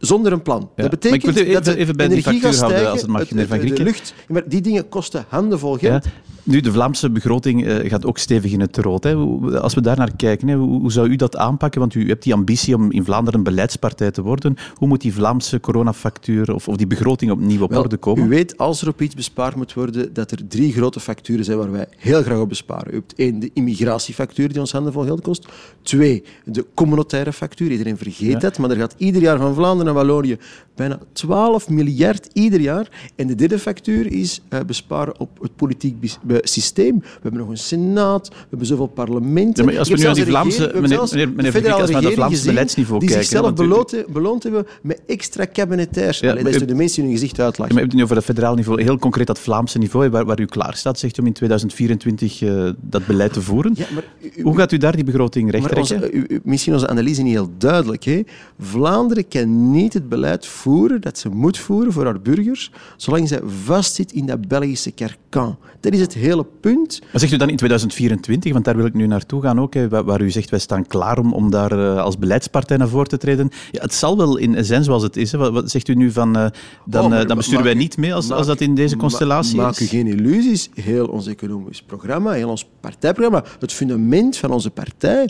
zonder 0.00 0.32
een 0.32 0.42
plan. 0.42 0.70
Ja. 0.76 0.82
Dat 0.82 0.90
betekent 0.90 1.24
maar 1.24 1.30
ik 1.30 1.36
wil 1.36 1.46
even, 1.46 1.64
dat 1.64 1.74
even 1.74 1.96
bij 1.96 2.08
de 2.08 2.22
factuur 2.22 2.58
houden, 2.58 2.90
als 2.90 3.00
het 3.00 3.10
mag, 3.10 3.30
meneer 3.30 3.46
Van 3.46 3.58
Grieken. 3.58 3.78
De 3.78 3.84
lucht, 3.84 4.14
maar 4.28 4.48
die 4.48 4.60
dingen 4.60 4.88
kosten 4.88 5.24
handenvol 5.28 5.76
geld. 5.76 6.04
Ja. 6.04 6.10
Nu, 6.42 6.60
de 6.60 6.72
Vlaamse 6.72 7.10
begroting 7.10 7.66
uh, 7.66 7.90
gaat 7.90 8.06
ook 8.06 8.18
stevig 8.18 8.52
in 8.52 8.60
het 8.60 8.76
rood. 8.76 9.04
Hè. 9.04 9.14
Als 9.60 9.74
we 9.74 9.80
daar 9.80 9.96
naar 9.96 10.16
kijken, 10.16 10.48
hè, 10.48 10.54
hoe, 10.54 10.80
hoe, 10.80 10.92
zou 10.92 11.08
u 11.08 11.16
dat 11.16 11.36
aanpakken? 11.36 11.80
Want 11.80 11.94
u 11.94 12.08
hebt 12.08 12.22
die 12.22 12.34
ambitie 12.34 12.74
om 12.74 12.92
in 12.92 13.04
Vlaanderen 13.04 13.38
een 13.38 13.44
beleidspartij 13.44 14.10
te 14.10 14.22
worden. 14.22 14.56
Hoe 14.74 14.88
moet 14.88 15.00
die 15.00 15.14
Vlaamse 15.14 15.60
coronafactuur 15.60 16.54
of, 16.54 16.68
of 16.68 16.76
die 16.76 16.86
begroting 16.86 17.30
opnieuw 17.30 17.62
op 17.62 17.76
orde 17.76 17.96
komen? 17.96 18.24
U 18.24 18.28
weet, 18.28 18.58
als 18.58 18.82
er 18.82 18.88
op 18.88 19.00
iets 19.00 19.14
bespaard 19.14 19.56
moet 19.56 19.72
worden, 19.72 20.12
dat 20.12 20.30
er 20.30 20.48
drie 20.48 20.72
grote 20.72 21.00
facturen 21.00 21.44
zijn 21.44 21.58
waar 21.58 21.70
wij 21.70 21.86
heel 21.96 22.22
graag 22.22 22.38
op 22.38 22.48
besparen. 22.48 22.92
U 22.92 22.94
hebt 22.94 23.14
één, 23.14 23.38
de 23.38 23.50
immigratiefactuur 23.52 24.48
die 24.48 24.60
ons 24.60 24.72
handenvol 24.72 25.04
geld 25.04 25.20
kost. 25.20 25.48
Twee, 25.82 26.24
de 26.44 26.66
communautaire 26.74 27.32
factuur. 27.32 27.70
Iedereen 27.70 27.96
vergeet 27.96 28.32
ja. 28.32 28.38
dat, 28.38 28.58
maar 28.58 28.70
er 28.70 28.76
gaat 28.76 28.94
ieder 28.96 29.22
jaar 29.22 29.38
van 29.38 29.54
Vlaanderen 29.54 29.89
naar 29.94 30.04
Wallonië 30.04 30.38
bijna 30.80 30.98
12 31.12 31.68
miljard 31.68 32.28
ieder 32.32 32.60
jaar. 32.60 32.88
En 33.16 33.26
de 33.26 33.34
derde 33.34 33.58
factuur 33.58 34.12
is 34.12 34.40
uh, 34.50 34.60
besparen 34.66 35.20
op 35.20 35.30
het 35.40 35.56
politiek 35.56 36.16
systeem. 36.42 36.98
We 36.98 37.06
hebben 37.22 37.40
nog 37.40 37.48
een 37.48 37.58
senaat, 37.58 38.28
we 38.28 38.34
hebben 38.48 38.66
zoveel 38.66 38.86
parlementen. 38.86 39.70
Ja, 39.70 39.78
als 39.78 39.88
we 39.88 39.96
nu 39.96 40.04
aan 40.04 40.14
die 40.14 40.26
Vlaamse, 40.26 40.70
meneer, 40.74 40.80
meneer, 40.80 41.32
meneer 41.52 41.72
als 41.72 41.86
we 41.86 41.92
naar 41.92 42.02
het 42.02 42.12
Vlaamse 42.12 42.44
beleidsniveau 42.44 43.00
die 43.00 43.08
kijken... 43.08 43.28
Die 43.28 43.38
zichzelf 43.38 43.54
beloond, 43.54 44.12
beloond, 44.12 44.42
hebben 44.42 44.66
met 44.82 45.00
extra 45.06 45.44
kabinetairs. 45.44 46.18
Ja, 46.18 46.30
Allee, 46.30 46.44
dat 46.44 46.54
is 46.54 46.62
u, 46.62 46.64
de 46.64 46.74
mensen 46.74 46.98
in 47.02 47.08
hun 47.08 47.18
gezicht 47.18 47.40
uitlachen. 47.40 47.74
Maar 47.74 47.82
u 47.82 47.86
hebt 47.86 47.92
het 47.92 47.96
nu 47.96 48.02
over 48.02 48.16
het 48.16 48.24
federaal 48.24 48.54
niveau, 48.54 48.82
heel 48.82 48.98
concreet 48.98 49.26
dat 49.26 49.38
Vlaamse 49.38 49.78
niveau, 49.78 50.10
waar, 50.10 50.24
waar 50.24 50.40
u 50.40 50.44
klaar 50.44 50.76
staat, 50.76 50.98
zegt 50.98 51.18
om 51.18 51.26
in 51.26 51.32
2024 51.32 52.40
uh, 52.40 52.68
eh, 52.68 52.74
dat 52.80 53.06
beleid 53.06 53.32
te 53.32 53.42
voeren. 53.42 53.72
Ja, 53.76 53.86
maar, 53.94 54.04
u, 54.36 54.42
Hoe 54.42 54.56
gaat 54.56 54.72
u 54.72 54.76
daar 54.76 54.94
die 54.94 55.04
begroting 55.04 55.50
rechttrekken? 55.50 56.40
Misschien 56.44 56.72
onze 56.72 56.88
analyse 56.88 57.22
niet 57.22 57.32
heel 57.32 57.50
duidelijk. 57.58 58.04
Hè? 58.04 58.22
Vlaanderen 58.58 59.28
kan 59.28 59.70
niet 59.70 59.79
het 59.88 60.08
beleid 60.08 60.46
voeren 60.46 61.00
dat 61.00 61.18
ze 61.18 61.28
moet 61.28 61.58
voeren 61.58 61.92
voor 61.92 62.04
haar 62.04 62.20
burgers, 62.20 62.70
zolang 62.96 63.28
zij 63.28 63.40
vastzit 63.44 64.12
in 64.12 64.26
dat 64.26 64.48
Belgische 64.48 64.90
karkan. 64.90 65.58
Dat 65.80 65.92
is 65.92 66.00
het 66.00 66.14
hele 66.14 66.46
punt. 66.60 67.00
Maar 67.00 67.20
zegt 67.20 67.32
u 67.32 67.36
dan 67.36 67.48
in 67.48 67.56
2024, 67.56 68.52
want 68.52 68.64
daar 68.64 68.76
wil 68.76 68.86
ik 68.86 68.94
nu 68.94 69.06
naartoe 69.06 69.42
gaan 69.42 69.60
ook, 69.60 69.74
hè, 69.74 69.88
waar 69.88 70.20
u 70.20 70.30
zegt 70.30 70.50
wij 70.50 70.58
staan 70.58 70.86
klaar 70.86 71.18
om, 71.18 71.32
om 71.32 71.50
daar 71.50 71.72
uh, 71.72 72.02
als 72.02 72.18
beleidspartij 72.18 72.76
naar 72.76 72.88
voren 72.88 73.08
te 73.08 73.18
treden. 73.18 73.50
Ja, 73.70 73.80
het 73.80 73.94
zal 73.94 74.16
wel 74.16 74.36
in 74.36 74.64
zijn 74.64 74.84
zoals 74.84 75.02
het 75.02 75.16
is. 75.16 75.32
Hè. 75.32 75.38
Wat, 75.38 75.52
wat, 75.52 75.70
zegt 75.70 75.88
u 75.88 75.94
nu 75.94 76.10
van, 76.10 76.36
uh, 76.36 76.46
dan, 76.84 77.04
oh, 77.04 77.10
maar, 77.10 77.22
uh, 77.22 77.28
dan 77.28 77.36
besturen 77.36 77.64
wij 77.64 77.74
niet 77.74 77.96
mee 77.96 78.14
als, 78.14 78.28
maak, 78.28 78.38
als 78.38 78.46
dat 78.46 78.60
in 78.60 78.74
deze 78.74 78.96
constellatie 78.96 79.56
ma, 79.56 79.68
is? 79.68 79.80
Maak 79.80 79.88
u 79.88 79.90
geen 79.90 80.06
illusies. 80.06 80.70
Heel 80.74 81.06
ons 81.06 81.26
economisch 81.26 81.82
programma, 81.82 82.32
heel 82.32 82.48
ons 82.48 82.68
partijprogramma, 82.80 83.44
het 83.58 83.72
fundament 83.72 84.36
van 84.36 84.50
onze 84.50 84.70
partij 84.70 85.28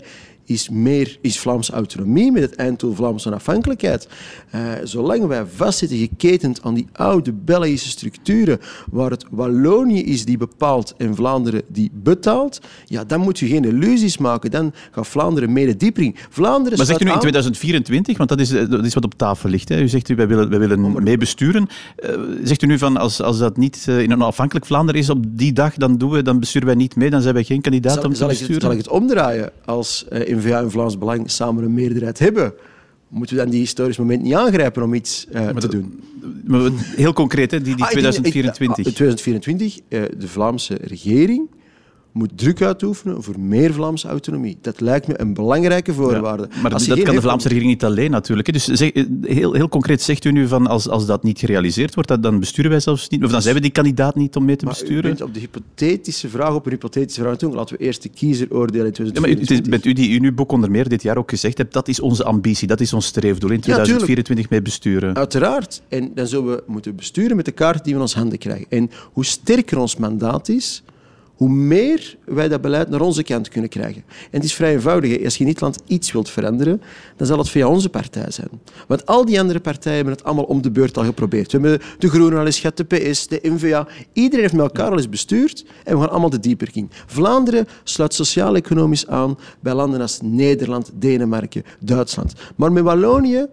is, 0.51 0.69
meer, 0.69 1.17
is 1.21 1.39
Vlaamse 1.39 1.71
autonomie 1.71 2.31
met 2.31 2.41
het 2.41 2.55
einddoel 2.55 2.93
Vlaamse 2.93 3.27
onafhankelijkheid. 3.27 4.07
Uh, 4.55 4.61
zolang 4.83 5.25
wij 5.25 5.45
vastzitten 5.45 5.97
geketend 5.97 6.61
aan 6.61 6.73
die 6.73 6.87
oude 6.93 7.33
Belgische 7.33 7.89
structuren, 7.89 8.59
waar 8.91 9.09
het 9.09 9.25
Wallonië 9.31 10.03
is 10.03 10.25
die 10.25 10.37
bepaalt 10.37 10.93
en 10.97 11.15
Vlaanderen 11.15 11.61
die 11.67 11.91
betaalt, 11.93 12.59
ja, 12.85 13.03
dan 13.03 13.19
moet 13.19 13.39
je 13.39 13.47
geen 13.47 13.65
illusies 13.65 14.17
maken. 14.17 14.51
Dan 14.51 14.73
gaat 14.91 15.07
Vlaanderen 15.07 15.53
mede 15.53 15.77
dieper 15.77 16.03
in. 16.03 16.15
Vlaanderen 16.29 16.77
maar 16.77 16.87
zegt 16.87 17.01
u 17.01 17.03
nu 17.03 17.11
in 17.11 17.19
2024, 17.19 18.17
want 18.17 18.29
dat 18.29 18.39
is, 18.39 18.51
eh, 18.51 18.69
dat 18.69 18.85
is 18.85 18.93
wat 18.93 19.03
op 19.03 19.13
tafel 19.13 19.49
ligt. 19.49 19.69
Hè? 19.69 19.81
U 19.81 19.87
zegt 19.87 20.09
u, 20.09 20.15
wij 20.15 20.27
willen, 20.27 20.49
wij 20.49 20.59
willen 20.59 21.03
meebesturen. 21.03 21.67
Uh, 22.05 22.09
zegt 22.43 22.61
u 22.61 22.67
nu 22.67 22.77
van, 22.77 22.97
als, 22.97 23.21
als 23.21 23.37
dat 23.37 23.57
niet 23.57 23.85
uh, 23.89 23.99
in 24.01 24.11
een 24.11 24.21
onafhankelijk 24.21 24.65
Vlaanderen 24.65 25.01
is 25.01 25.09
op 25.09 25.25
die 25.27 25.53
dag, 25.53 25.73
dan, 25.73 25.97
doen 25.97 26.11
we, 26.11 26.21
dan 26.21 26.39
besturen 26.39 26.67
wij 26.67 26.75
niet 26.75 26.95
mee, 26.95 27.09
dan 27.09 27.21
zijn 27.21 27.33
wij 27.33 27.43
geen 27.43 27.61
kandidaat 27.61 27.93
zal, 27.93 28.03
om 28.03 28.11
te 28.11 28.15
zal 28.15 28.27
besturen? 28.27 28.55
Ik 28.55 28.61
het, 28.61 28.71
zal 28.71 28.79
ik 28.79 28.85
het 28.85 29.01
omdraaien? 29.01 29.51
Als 29.65 30.05
in 30.09 30.40
N-VA 30.41 30.59
en 30.59 30.71
Vlaams 30.71 30.97
Belang 30.97 31.31
samen 31.31 31.63
een 31.63 31.73
meerderheid 31.73 32.19
hebben, 32.19 32.53
moeten 33.07 33.35
we 33.35 33.41
dan 33.41 33.51
die 33.51 33.59
historisch 33.59 33.97
moment 33.97 34.21
niet 34.21 34.33
aangrijpen 34.33 34.83
om 34.83 34.93
iets 34.93 35.27
uh, 35.33 35.49
te 35.49 35.67
doen? 35.67 36.03
Heel 36.95 37.13
concreet, 37.13 37.51
hè, 37.51 37.61
die, 37.61 37.75
die 37.75 37.83
ah, 37.83 37.89
2024. 37.89 38.77
Ik, 38.77 38.85
ik, 38.85 38.95
2024, 38.95 39.79
uh, 39.89 40.03
de 40.17 40.27
Vlaamse 40.27 40.77
regering 40.81 41.49
moet 42.11 42.31
druk 42.35 42.61
uitoefenen 42.61 43.23
voor 43.23 43.39
meer 43.39 43.73
Vlaamse 43.73 44.07
autonomie. 44.07 44.57
Dat 44.61 44.79
lijkt 44.79 45.07
me 45.07 45.21
een 45.21 45.33
belangrijke 45.33 45.93
voorwaarde. 45.93 46.47
Ja, 46.51 46.61
maar 46.61 46.73
als 46.73 46.87
dat 46.87 47.01
kan 47.01 47.15
de 47.15 47.21
Vlaamse 47.21 47.47
regering 47.47 47.71
niet 47.71 47.83
alleen 47.83 48.11
natuurlijk. 48.11 48.53
Dus 48.53 48.65
zeg, 48.65 48.91
heel, 49.21 49.53
heel 49.53 49.69
concreet 49.69 50.01
zegt 50.01 50.25
u 50.25 50.31
nu 50.31 50.47
van 50.47 50.67
als, 50.67 50.89
als 50.89 51.05
dat 51.05 51.23
niet 51.23 51.39
gerealiseerd 51.39 51.95
wordt, 51.95 52.21
dan 52.21 52.39
besturen 52.39 52.71
wij 52.71 52.79
zelfs 52.79 53.09
niet, 53.09 53.23
of 53.23 53.31
dan 53.31 53.41
zijn 53.41 53.55
we 53.55 53.61
die 53.61 53.71
kandidaat 53.71 54.15
niet 54.15 54.35
om 54.35 54.45
mee 54.45 54.55
te 54.55 54.65
maar 54.65 54.73
besturen. 54.73 55.05
U 55.05 55.07
bent 55.07 55.21
op 55.21 55.33
de 55.33 55.39
hypothetische 55.39 56.29
vraag 56.29 56.53
op 56.53 56.65
een 56.65 56.71
hypothetische 56.71 57.21
vraag 57.21 57.37
doen. 57.37 57.53
Laten 57.53 57.77
we 57.77 57.83
eerst 57.83 58.01
de 58.01 58.09
kiezer 58.09 58.47
oordelen 58.51 58.85
in 58.85 58.91
2024. 58.93 59.55
Ja, 59.55 59.61
maar 59.61 59.69
met 59.69 59.85
u 59.85 59.93
die 59.93 60.15
in 60.15 60.23
uw 60.23 60.33
boek 60.33 60.51
onder 60.51 60.71
meer 60.71 60.89
dit 60.89 61.03
jaar 61.03 61.17
ook 61.17 61.29
gezegd 61.29 61.57
hebt, 61.57 61.73
dat 61.73 61.87
is 61.87 61.99
onze 61.99 62.23
ambitie, 62.23 62.67
dat 62.67 62.79
is 62.79 62.93
ons 62.93 63.05
streefdoel 63.05 63.51
in 63.51 63.59
2024 63.59 64.49
mee 64.49 64.61
besturen. 64.61 65.15
Uiteraard. 65.15 65.81
En 65.87 66.11
dan 66.15 66.27
zullen 66.27 66.55
we 66.55 66.63
moeten 66.67 66.95
besturen 66.95 67.35
met 67.35 67.45
de 67.45 67.51
kaart 67.51 67.83
die 67.83 67.93
we 67.93 67.99
in 67.99 68.05
ons 68.05 68.15
handen 68.15 68.37
krijgen. 68.37 68.65
En 68.69 68.89
hoe 69.11 69.25
sterker 69.25 69.79
ons 69.79 69.95
mandaat 69.95 70.49
is, 70.49 70.83
hoe 71.41 71.49
meer 71.49 72.17
wij 72.25 72.47
dat 72.47 72.61
beleid 72.61 72.89
naar 72.89 73.01
onze 73.01 73.23
kant 73.23 73.49
kunnen 73.49 73.69
krijgen. 73.69 74.03
En 74.07 74.29
het 74.31 74.43
is 74.43 74.53
vrij 74.53 74.73
eenvoudig. 74.73 75.23
Als 75.23 75.33
je 75.33 75.39
in 75.39 75.49
dit 75.49 75.61
land 75.61 75.79
iets 75.87 76.11
wilt 76.11 76.29
veranderen, 76.29 76.81
dan 77.15 77.27
zal 77.27 77.37
het 77.37 77.49
via 77.49 77.67
onze 77.67 77.89
partij 77.89 78.31
zijn. 78.31 78.49
Want 78.87 79.05
al 79.05 79.25
die 79.25 79.39
andere 79.39 79.59
partijen 79.59 79.95
hebben 79.95 80.13
het 80.13 80.23
allemaal 80.23 80.43
om 80.43 80.61
de 80.61 80.71
beurt 80.71 80.97
al 80.97 81.03
geprobeerd. 81.03 81.51
We 81.51 81.59
hebben 81.59 81.87
de 81.99 82.09
Groenen 82.09 82.39
al 82.39 82.45
eens 82.45 82.59
gehad, 82.59 82.77
de 82.77 82.83
PS, 82.83 83.27
de 83.27 83.39
NVA. 83.43 83.87
Iedereen 84.13 84.41
heeft 84.41 84.53
met 84.53 84.65
elkaar 84.65 84.91
al 84.91 84.97
eens 84.97 85.09
bestuurd 85.09 85.65
en 85.83 85.95
we 85.95 86.01
gaan 86.01 86.09
allemaal 86.09 86.29
de 86.29 86.39
dieper 86.39 86.69
in. 86.73 86.89
Vlaanderen 87.05 87.67
sluit 87.83 88.13
sociaal-economisch 88.13 89.07
aan 89.07 89.37
bij 89.59 89.73
landen 89.73 90.01
als 90.01 90.19
Nederland, 90.21 90.91
Denemarken, 90.93 91.63
Duitsland. 91.79 92.33
Maar 92.55 92.71
met 92.71 92.83
Wallonië 92.83 93.47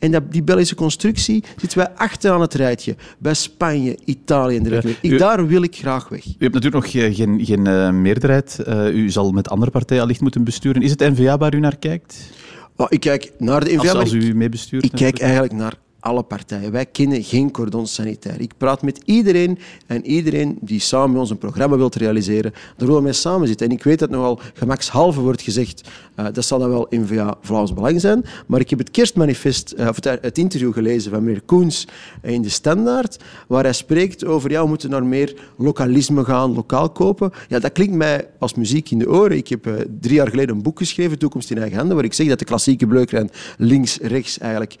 en 0.00 0.10
dat, 0.10 0.32
die 0.32 0.42
Belgische 0.42 0.74
constructie 0.74 1.44
zitten 1.56 1.78
wij 1.78 1.88
achter 1.94 2.30
aan 2.32 2.40
het 2.40 2.54
rijtje. 2.54 2.96
Bij 3.18 3.34
Spanje, 3.34 3.98
Italië 4.04 4.56
en 4.56 4.62
dergelijke. 4.62 5.08
Ik, 5.08 5.18
daar 5.18 5.46
wil 5.46 5.62
ik 5.62 5.76
graag 5.76 6.08
weg. 6.08 6.26
U 6.26 6.34
hebt 6.38 6.54
natuurlijk 6.54 6.84
nog 6.84 6.90
geen, 6.90 7.44
geen 7.44 7.66
uh, 7.66 7.90
meerderheid. 7.90 8.58
Uh, 8.68 8.94
u 8.94 9.10
zal 9.10 9.30
met 9.30 9.48
andere 9.48 9.70
partijen 9.70 10.02
allicht 10.02 10.20
moeten 10.20 10.44
besturen. 10.44 10.82
Is 10.82 10.90
het 10.90 11.00
N-VA 11.00 11.38
waar 11.38 11.54
u 11.54 11.60
naar 11.60 11.76
kijkt? 11.76 12.30
Oh, 12.76 12.86
ik 12.88 13.00
kijk 13.00 13.32
naar 13.38 13.64
de 13.64 13.72
N-VA. 13.72 13.88
Als, 13.88 13.98
als 13.98 14.12
u 14.12 14.34
meebestuurt? 14.34 14.84
Ik 14.84 14.92
kijk 14.92 15.18
eigenlijk 15.18 15.52
naar 15.52 15.74
alle 16.00 16.22
partijen. 16.22 16.72
Wij 16.72 16.86
kennen 16.86 17.22
geen 17.22 17.50
cordon 17.50 17.86
sanitair. 17.86 18.40
Ik 18.40 18.52
praat 18.56 18.82
met 18.82 19.00
iedereen 19.04 19.58
en 19.86 20.06
iedereen 20.06 20.58
die 20.60 20.80
samen 20.80 21.10
met 21.10 21.20
ons 21.20 21.30
een 21.30 21.38
programma 21.38 21.76
wilt 21.76 21.94
realiseren, 21.94 22.52
daar 22.76 22.86
willen 22.86 23.02
wij 23.02 23.12
samen 23.12 23.48
zitten. 23.48 23.66
En 23.66 23.72
ik 23.72 23.82
weet 23.82 23.98
dat 23.98 24.10
nogal 24.10 24.40
gemakshalve 24.54 25.20
wordt 25.20 25.42
gezegd, 25.42 25.88
uh, 26.16 26.26
dat 26.32 26.44
zal 26.44 26.58
dan 26.58 26.70
wel 26.70 26.88
in 26.88 27.06
via 27.06 27.34
Vlaams 27.40 27.72
Belang 27.72 28.00
zijn, 28.00 28.24
maar 28.46 28.60
ik 28.60 28.70
heb 28.70 28.78
het 28.78 28.90
kerstmanifest, 28.90 29.74
uh, 29.78 29.88
of 29.88 29.96
het, 29.96 30.04
het, 30.04 30.38
interview 30.38 30.72
gelezen 30.72 31.10
van 31.10 31.24
meneer 31.24 31.42
Koens 31.42 31.86
in 32.22 32.42
de 32.42 32.48
Standaard, 32.48 33.16
waar 33.48 33.62
hij 33.62 33.72
spreekt 33.72 34.24
over, 34.24 34.50
ja, 34.50 34.62
we 34.62 34.68
moeten 34.68 34.90
naar 34.90 35.04
meer 35.04 35.34
lokalisme 35.56 36.24
gaan, 36.24 36.54
lokaal 36.54 36.90
kopen. 36.90 37.30
Ja, 37.48 37.58
dat 37.58 37.72
klinkt 37.72 37.94
mij 37.94 38.28
als 38.38 38.54
muziek 38.54 38.90
in 38.90 38.98
de 38.98 39.08
oren. 39.10 39.36
Ik 39.36 39.48
heb 39.48 39.86
drie 40.00 40.14
jaar 40.14 40.28
geleden 40.28 40.56
een 40.56 40.62
boek 40.62 40.78
geschreven, 40.78 41.18
Toekomst 41.18 41.50
in 41.50 41.58
eigen 41.58 41.78
handen, 41.78 41.96
waar 41.96 42.04
ik 42.04 42.12
zeg 42.12 42.28
dat 42.28 42.38
de 42.38 42.44
klassieke 42.44 42.86
bleuklijn 42.86 43.30
links-rechts 43.58 44.38
eigenlijk 44.38 44.76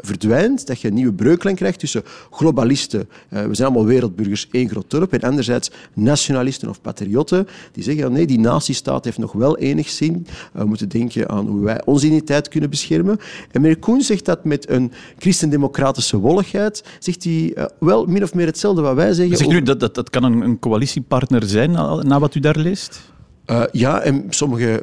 verdwijnt 0.00 0.66
dat 0.66 0.80
je 0.80 0.88
een 0.88 0.94
nieuwe 0.94 1.12
breuklijn 1.12 1.56
krijgt 1.56 1.78
tussen 1.78 2.02
globalisten, 2.30 3.08
uh, 3.32 3.44
we 3.44 3.54
zijn 3.54 3.68
allemaal 3.68 3.86
wereldburgers, 3.86 4.48
één 4.50 4.68
groot 4.68 4.90
dorp, 4.90 5.12
en 5.12 5.20
anderzijds 5.20 5.70
nationalisten 5.92 6.68
of 6.68 6.80
patriotten, 6.80 7.48
die 7.72 7.82
zeggen, 7.82 8.12
nee, 8.12 8.26
die 8.26 8.38
natiestaat 8.38 9.04
heeft 9.04 9.18
nog 9.18 9.32
wel 9.32 9.58
enig 9.58 9.88
zin. 9.88 10.26
We 10.52 10.64
moeten 10.64 10.88
denken 10.88 11.28
aan 11.28 11.46
hoe 11.46 11.64
wij 11.64 11.84
onze 11.84 12.06
identiteit 12.06 12.48
kunnen 12.48 12.70
beschermen. 12.70 13.18
En 13.50 13.60
meneer 13.60 13.78
Koen 13.78 14.02
zegt 14.02 14.24
dat 14.24 14.44
met 14.44 14.68
een 14.70 14.92
christendemocratische 15.18 16.18
wolligheid, 16.18 16.84
zegt 16.98 17.24
hij 17.24 17.68
wel 17.78 18.06
min 18.06 18.22
of 18.22 18.34
meer 18.34 18.46
hetzelfde 18.46 18.82
wat 18.82 18.94
wij 18.94 19.12
zeggen. 19.12 19.36
Zegt 19.36 19.50
u 19.50 19.62
dat, 19.62 19.80
dat 19.80 19.94
dat 19.94 20.10
kan 20.10 20.24
een, 20.24 20.40
een 20.40 20.58
coalitiepartner 20.58 21.42
zijn, 21.44 21.70
na 22.06 22.18
wat 22.18 22.34
u 22.34 22.40
daar 22.40 22.58
leest? 22.58 23.12
ja, 23.72 24.00
en 24.00 24.24
sommige 24.28 24.82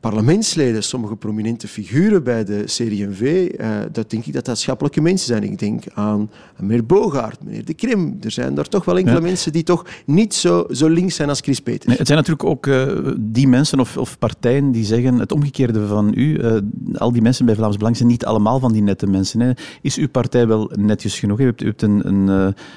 parlementsleden, 0.00 0.82
sommige 0.82 1.16
prominente 1.16 1.68
figuren 1.68 2.22
bij 2.22 2.44
de 2.44 2.62
CD&V, 2.64 3.48
uh, 3.60 3.68
dat 3.92 4.10
denk 4.10 4.26
ik 4.26 4.32
dat 4.32 4.44
dat 4.44 4.58
schappelijke 4.58 5.00
mensen 5.00 5.26
zijn. 5.26 5.42
Ik 5.42 5.58
denk 5.58 5.84
aan 5.94 6.30
meneer 6.56 6.86
Bogaert, 6.86 7.44
meneer 7.44 7.64
De 7.64 7.74
Krim. 7.74 8.18
Er 8.20 8.30
zijn 8.30 8.54
daar 8.54 8.68
toch 8.68 8.84
wel 8.84 8.98
enkele 8.98 9.20
mensen 9.20 9.52
die 9.52 9.62
toch 9.62 9.86
niet 10.06 10.34
zo, 10.34 10.66
zo 10.70 10.88
links 10.88 11.14
zijn 11.14 11.28
als 11.28 11.40
Chris 11.40 11.60
Peters. 11.60 11.86
Nee, 11.86 11.96
het 11.96 12.06
zijn 12.06 12.18
natuurlijk 12.18 12.48
ook 12.48 12.66
uh, 12.66 13.12
die 13.18 13.48
mensen 13.48 13.80
of, 13.80 13.96
of, 13.96 14.18
partijen 14.18 14.70
die 14.70 14.84
zeggen 14.84 15.18
het 15.18 15.32
omgekeerde 15.32 15.86
van 15.86 16.12
u. 16.14 16.38
Uh, 16.38 16.56
al 16.94 17.12
die 17.12 17.22
mensen 17.22 17.46
bij 17.46 17.54
Vlaams 17.54 17.76
Belang 17.76 17.96
zijn 17.96 18.08
niet 18.08 18.24
allemaal 18.24 18.58
van 18.58 18.72
die 18.72 18.82
nette 18.82 19.06
mensen. 19.06 19.40
Hè. 19.40 19.52
Is 19.82 19.96
uw 19.96 20.08
partij 20.08 20.46
wel 20.46 20.70
netjes 20.74 21.18
genoeg? 21.18 21.40
U 21.40 21.44
hebt, 21.44 21.62
u 21.62 21.66
hebt 21.66 21.82
een, 21.82 22.08
een, 22.08 22.28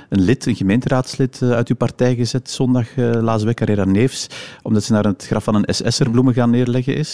een, 0.09 0.21
lid, 0.21 0.45
een 0.45 0.55
gemeenteraadslid 0.55 1.39
uit 1.41 1.69
uw 1.69 1.75
partij 1.75 2.15
gezet 2.15 2.49
zondag, 2.49 2.97
uh, 2.97 3.11
Laas 3.21 3.43
Carrera 3.53 3.85
Neefs, 3.85 4.27
omdat 4.61 4.83
ze 4.83 4.93
naar 4.93 5.03
het 5.03 5.25
graf 5.25 5.43
van 5.43 5.55
een 5.55 5.73
SS'er 5.73 6.09
bloemen 6.09 6.33
gaan 6.33 6.49
neerleggen 6.49 6.95
is. 6.95 7.10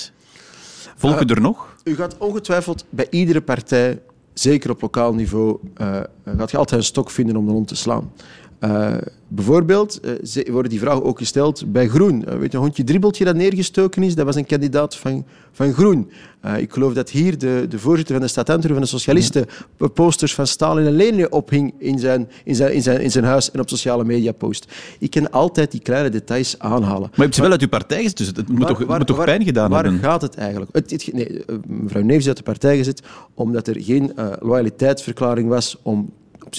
Volgen 0.98 1.27
er 1.27 1.42
nog? 1.42 1.75
U 1.84 1.96
gaat 1.96 2.18
ongetwijfeld 2.18 2.86
bij 2.89 3.08
iedere 3.10 3.42
partij, 3.42 4.01
zeker 4.34 4.70
op 4.70 4.82
lokaal 4.82 5.13
niveau, 5.13 5.58
uh, 5.82 6.00
gaat 6.38 6.51
je 6.51 6.58
altijd 6.58 6.80
een 6.80 6.86
stok 6.86 7.10
vinden 7.10 7.36
om 7.36 7.46
de 7.46 7.51
om 7.51 7.66
te 7.66 7.75
slaan. 7.75 8.12
Uh, 8.60 8.96
bijvoorbeeld 9.28 10.00
uh, 10.06 10.50
worden 10.50 10.72
die 10.72 10.80
vragen 10.80 11.04
ook 11.04 11.18
gesteld 11.18 11.72
bij 11.72 11.88
Groen. 11.88 12.24
Uh, 12.28 12.36
weet 12.38 12.52
je, 12.52 12.58
een 12.58 12.64
hondje 12.64 12.84
dribbeltje 12.84 13.26
dat 13.26 13.36
neergestoken 13.36 14.04
is, 14.04 14.16
dat 14.16 14.26
was 14.26 14.36
een 14.36 14.46
kandidaat 14.46 14.96
van, 14.96 15.26
van 15.52 15.74
Groen. 15.74 16.12
ik 16.58 16.72
geloof 16.72 16.94
dat 16.94 17.10
hier 17.10 17.38
de, 17.38 17.66
de 17.70 17.80
voorzitter 17.80 18.16
van 18.20 18.28
de 18.28 18.34
Antwerpen 18.36 18.70
van 18.70 18.82
de 18.82 18.86
Socialisten 18.86 19.46
ja. 19.78 19.88
posters 19.88 20.36
van 20.36 20.48
Stalin 20.48 20.86
en 20.86 20.92
Lenin 20.92 21.32
ophing 21.32 21.74
in 21.78 22.00
zijn, 22.00 22.30
in, 22.44 22.56
zijn, 22.56 22.74
in, 22.74 22.82
zijn, 22.82 23.02
in 23.02 23.12
zijn 23.12 23.24
huis 23.24 23.52
en 23.52 23.60
op 23.60 23.70
sociale 23.70 24.04
media 24.04 24.32
post. 24.32 24.74
Ik 25.00 25.12
kan 25.12 25.32
altijd 25.32 25.72
die 25.72 25.82
kleine 25.82 26.10
details 26.10 26.60
aanhalen. 26.60 27.02
Maar 27.02 27.10
je 27.16 27.22
hebt 27.22 27.36
ze 27.36 27.42
wel 27.42 27.52
uit 27.52 27.62
uw 27.62 27.68
partij 27.68 28.02
gezet, 28.02 28.18
dus 28.18 28.28
het 28.28 28.50
moet 28.50 28.68
toch, 28.68 28.84
waar, 28.84 28.98
moet 28.98 29.08
toch 29.08 29.18
waar, 29.18 29.26
pijn 29.26 29.44
gedaan 29.44 29.70
waar 29.70 29.84
hebben? 29.84 30.02
Waar 30.02 30.12
gaat 30.12 30.22
het 30.22 30.36
eigenlijk? 30.36 30.72
Het, 30.74 30.92
het, 30.92 31.14
nee, 31.14 31.44
mevrouw 31.68 32.02
Neves 32.02 32.22
is 32.22 32.28
uit 32.28 32.38
de 32.38 32.44
partij 32.44 32.78
gezet 32.78 33.02
omdat 33.34 33.68
er 33.68 33.82
geen 33.82 34.14
loyaliteitsverklaring 34.40 35.50
was 35.50 35.78
om 35.82 36.10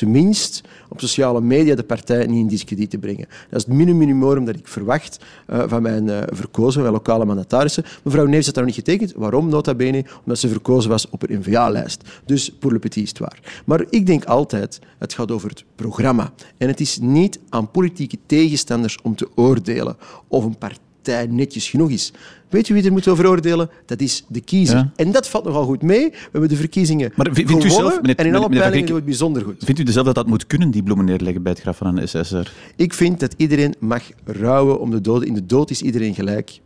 minst 0.07 0.62
op 0.88 1.00
sociale 1.00 1.40
media 1.40 1.75
de 1.75 1.83
partij 1.83 2.26
niet 2.26 2.38
in 2.38 2.47
discrediet 2.47 2.90
te 2.90 2.99
brengen. 2.99 3.26
Dat 3.50 3.61
is 3.61 3.64
het 3.67 3.75
minimum 3.75 4.45
dat 4.45 4.57
ik 4.57 4.69
verwacht 4.69 5.19
uh, 5.50 5.62
van 5.67 5.83
mijn 5.83 6.07
uh, 6.07 6.19
verkozen, 6.26 6.83
van 6.83 6.93
lokale 6.93 7.25
mandatarissen. 7.25 7.85
Mevrouw 8.02 8.26
Neves 8.26 8.47
had 8.47 8.55
daar 8.55 8.64
niet 8.64 8.75
getekend. 8.75 9.12
Waarom, 9.17 9.49
nota 9.49 9.75
bene? 9.75 10.05
Omdat 10.21 10.38
ze 10.38 10.49
verkozen 10.49 10.90
was 10.90 11.11
op 11.11 11.23
een 11.23 11.38
NVA-lijst. 11.38 12.02
Dus 12.25 12.50
pour 12.50 12.73
le 12.73 12.78
petit 12.78 13.02
histoire. 13.02 13.37
Maar 13.64 13.85
ik 13.90 14.07
denk 14.07 14.25
altijd, 14.25 14.81
het 14.99 15.14
gaat 15.14 15.31
over 15.31 15.49
het 15.49 15.64
programma. 15.75 16.33
En 16.57 16.69
het 16.69 16.81
is 16.81 16.99
niet 16.99 17.38
aan 17.49 17.71
politieke 17.71 18.19
tegenstanders 18.26 18.99
om 19.02 19.17
te 19.17 19.28
oordelen 19.35 19.97
of 20.28 20.45
een 20.45 20.59
partij 20.59 20.87
netjes 21.28 21.69
genoeg 21.69 21.90
is. 21.90 22.12
Weet 22.49 22.69
u 22.69 22.75
wie 22.75 22.85
er 22.85 22.93
moet 22.93 23.09
over 23.09 23.28
oordelen? 23.28 23.71
Dat 23.87 24.00
is 24.00 24.25
de 24.28 24.40
kiezer. 24.40 24.76
Ja. 24.76 24.93
En 24.97 25.12
dat 25.12 25.28
valt 25.28 25.45
nogal 25.45 25.64
goed 25.64 25.83
mee. 25.83 26.11
We 26.11 26.28
hebben 26.33 26.49
de 26.49 26.57
verkiezingen 26.57 27.12
maar 27.17 27.28
vindt 27.33 27.50
gewonnen, 27.50 27.73
u 27.73 27.75
zelf, 27.75 28.00
meneer, 28.00 28.17
en 28.17 28.26
in 28.26 28.35
alle 28.35 28.49
peilingen 28.49 28.88
we 28.88 28.95
het 28.95 29.05
bijzonder 29.05 29.43
goed. 29.43 29.64
Vindt 29.64 29.81
u 29.81 29.93
zelf 29.93 30.07
dat 30.07 30.14
dat 30.14 30.26
moet 30.26 30.47
kunnen, 30.47 30.71
die 30.71 30.83
bloemen 30.83 31.05
neerleggen 31.05 31.43
bij 31.43 31.52
het 31.52 31.61
graf 31.61 31.76
van 31.76 31.97
een 31.97 32.09
SSR? 32.09 32.52
Ik 32.76 32.95
vind 32.95 33.21
dat 33.21 33.35
iedereen 33.37 33.75
mag 33.78 34.02
rouwen 34.25 34.81
om 34.81 34.90
de 34.90 35.00
doden. 35.00 35.28
In 35.28 35.35
de 35.35 35.47
dood 35.47 35.71
is 35.71 35.83
iedereen 35.83 36.14
gelijk. 36.14 36.61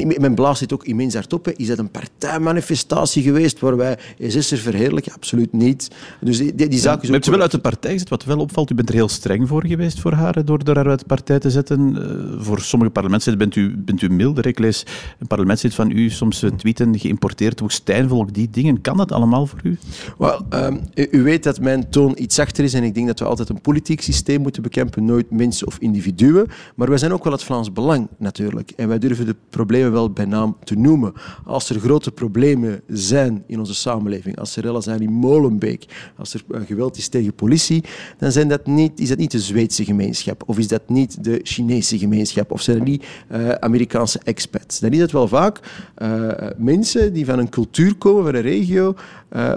En 0.00 0.20
men 0.20 0.34
blaast 0.34 0.60
dit 0.60 0.72
ook 0.72 0.84
immens 0.84 1.14
hardop. 1.14 1.48
Is 1.48 1.66
dat 1.66 1.78
een 1.78 1.90
partijmanifestatie 1.90 3.22
geweest 3.22 3.60
waar 3.60 3.76
wij 3.76 3.98
SS'er 4.18 4.58
verheerlijken? 4.58 5.12
Absoluut 5.12 5.52
niet. 5.52 5.90
Dus 6.20 6.38
die, 6.38 6.54
die, 6.54 6.68
die 6.68 6.78
zaak 6.78 7.02
is 7.02 7.08
ja, 7.08 7.14
ook... 7.14 7.24
wel 7.24 7.40
uit 7.40 7.50
de 7.50 7.58
partij 7.58 7.92
gezet, 7.92 8.08
wat 8.08 8.24
wel 8.24 8.38
opvalt. 8.38 8.70
U 8.70 8.74
bent 8.74 8.88
er 8.88 8.94
heel 8.94 9.08
streng 9.08 9.48
voor 9.48 9.66
geweest 9.66 10.00
voor 10.00 10.12
haar, 10.12 10.44
door, 10.44 10.64
door 10.64 10.74
haar 10.74 10.88
uit 10.88 10.98
de 10.98 11.06
partij 11.06 11.38
te 11.38 11.50
zetten. 11.50 11.96
Uh, 11.96 12.42
voor 12.44 12.60
sommige 12.60 12.90
parlementsleden 12.90 13.38
bent 13.38 13.56
u, 13.56 13.76
bent 13.76 14.02
u 14.02 14.08
milder. 14.08 14.46
Ik 14.46 14.58
lees 14.58 14.86
een 15.18 15.26
parlementslid 15.26 15.74
van 15.74 15.90
u 15.90 16.10
soms 16.10 16.42
uh, 16.42 16.50
tweeten, 16.50 16.98
geïmporteerd 16.98 17.60
woestijnvolk, 17.60 18.34
die 18.34 18.50
dingen. 18.50 18.80
Kan 18.80 18.96
dat 18.96 19.12
allemaal 19.12 19.46
voor 19.46 19.60
u? 19.62 19.78
Well, 20.18 20.38
um, 20.50 20.80
u, 20.94 21.08
u, 21.10 21.22
weet 21.22 21.42
dat 21.42 21.60
mijn 21.60 21.90
toon 21.90 22.12
iets 22.16 22.34
zachter 22.34 22.64
is 22.64 22.74
en 22.74 22.82
ik 22.82 22.94
denk 22.94 23.06
dat 23.06 23.18
we 23.18 23.24
altijd 23.24 23.48
een 23.48 23.60
politiek 23.60 24.00
systeem 24.00 24.40
moeten 24.40 24.62
bekämpfen, 24.62 25.04
nooit 25.04 25.30
mensen 25.30 25.66
of 25.66 25.78
individuen. 25.78 26.46
Maar 26.74 26.88
wij 26.88 26.98
zijn 26.98 27.12
ook 27.12 27.24
wel 27.24 27.32
het 27.32 27.42
Vlaams 27.42 27.72
Belang, 27.72 28.08
natuurlijk. 28.18 28.72
En 28.76 28.88
wij 28.88 28.98
durven 28.98 29.26
de 29.26 29.36
problemen 29.50 29.83
wel 29.90 30.10
bij 30.10 30.24
naam 30.24 30.56
te 30.64 30.74
noemen. 30.74 31.12
Als 31.44 31.70
er 31.70 31.80
grote 31.80 32.10
problemen 32.10 32.80
zijn 32.88 33.44
in 33.46 33.58
onze 33.58 33.74
samenleving, 33.74 34.38
als 34.38 34.56
er 34.56 34.62
rellen 34.62 34.82
zijn 34.82 35.00
in 35.00 35.12
Molenbeek, 35.12 36.12
als 36.16 36.34
er 36.34 36.44
geweld 36.66 36.96
is 36.96 37.08
tegen 37.08 37.34
politie, 37.34 37.84
dan 38.18 38.32
zijn 38.32 38.48
dat 38.48 38.66
niet, 38.66 39.00
is 39.00 39.08
dat 39.08 39.18
niet 39.18 39.30
de 39.30 39.40
Zweedse 39.40 39.84
gemeenschap 39.84 40.42
of 40.46 40.58
is 40.58 40.68
dat 40.68 40.88
niet 40.88 41.24
de 41.24 41.40
Chinese 41.42 41.98
gemeenschap 41.98 42.50
of 42.50 42.62
zijn 42.62 42.78
dat 42.78 42.86
niet 42.86 43.04
uh, 43.32 43.48
Amerikaanse 43.50 44.20
expats. 44.24 44.80
Dan 44.80 44.90
is 44.90 45.00
het 45.00 45.12
wel 45.12 45.28
vaak 45.28 45.60
uh, 45.98 46.32
mensen 46.56 47.12
die 47.12 47.24
van 47.24 47.38
een 47.38 47.48
cultuur 47.48 47.94
komen, 47.94 48.24
van 48.24 48.34
een 48.34 48.40
regio, 48.40 48.94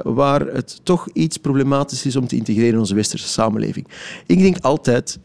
waar 0.04 0.42
het 0.42 0.80
toch 0.84 1.08
iets 1.14 1.38
problematisch 1.38 2.06
is 2.06 2.16
om 2.16 2.28
te 2.28 2.36
integreren 2.36 2.74
in 2.74 2.80
onze 2.80 2.96
westerse 2.96 3.28
samenleving. 3.28 3.88
Ik 4.26 4.40
denk 4.40 4.58
altijd 4.62 5.20